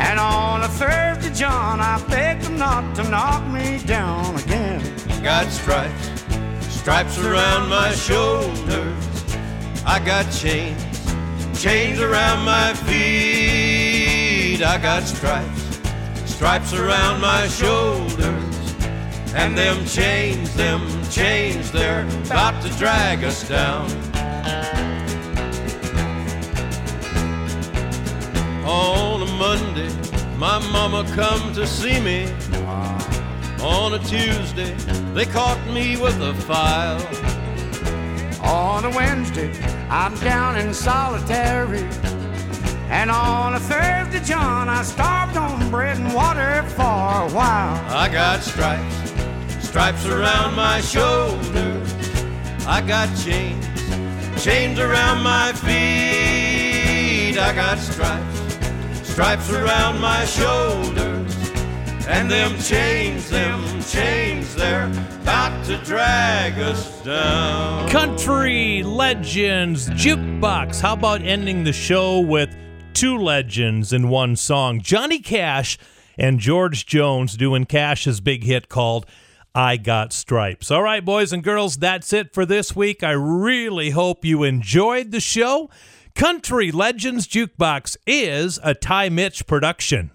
[0.00, 4.82] And on a Thursday, John, I beg them not to knock me down again.
[5.22, 6.08] Got stripes,
[6.82, 9.36] stripes around my shoulders.
[9.86, 10.82] I got chains,
[11.62, 14.60] chains around my feet.
[14.64, 15.80] I got stripes,
[16.24, 18.74] stripes around my shoulders.
[19.32, 23.88] And them chains, them chains, they're about to drag us down.
[28.66, 29.94] On a Monday,
[30.36, 32.28] my mama come to see me.
[33.62, 34.74] On a Tuesday,
[35.14, 37.00] they caught me with a file.
[38.42, 39.52] On a Wednesday,
[39.88, 41.84] I'm down in solitary.
[42.90, 47.80] And on a Thursday, John, I starved on bread and water for a while.
[47.88, 49.12] I got stripes,
[49.64, 51.94] stripes around my shoulders.
[52.66, 53.64] I got chains,
[54.42, 57.38] chains around my feet.
[57.38, 61.21] I got stripes, stripes around my shoulders.
[62.08, 64.86] And them chains, them chains, they're
[65.22, 67.88] about to drag us down.
[67.88, 70.80] Country Legends Jukebox.
[70.80, 72.54] How about ending the show with
[72.92, 74.80] two legends in one song?
[74.80, 75.78] Johnny Cash
[76.18, 79.06] and George Jones doing Cash's big hit called
[79.54, 80.70] I Got Stripes.
[80.70, 83.02] All right, boys and girls, that's it for this week.
[83.02, 85.70] I really hope you enjoyed the show.
[86.14, 90.10] Country Legends Jukebox is a Ty Mitch production.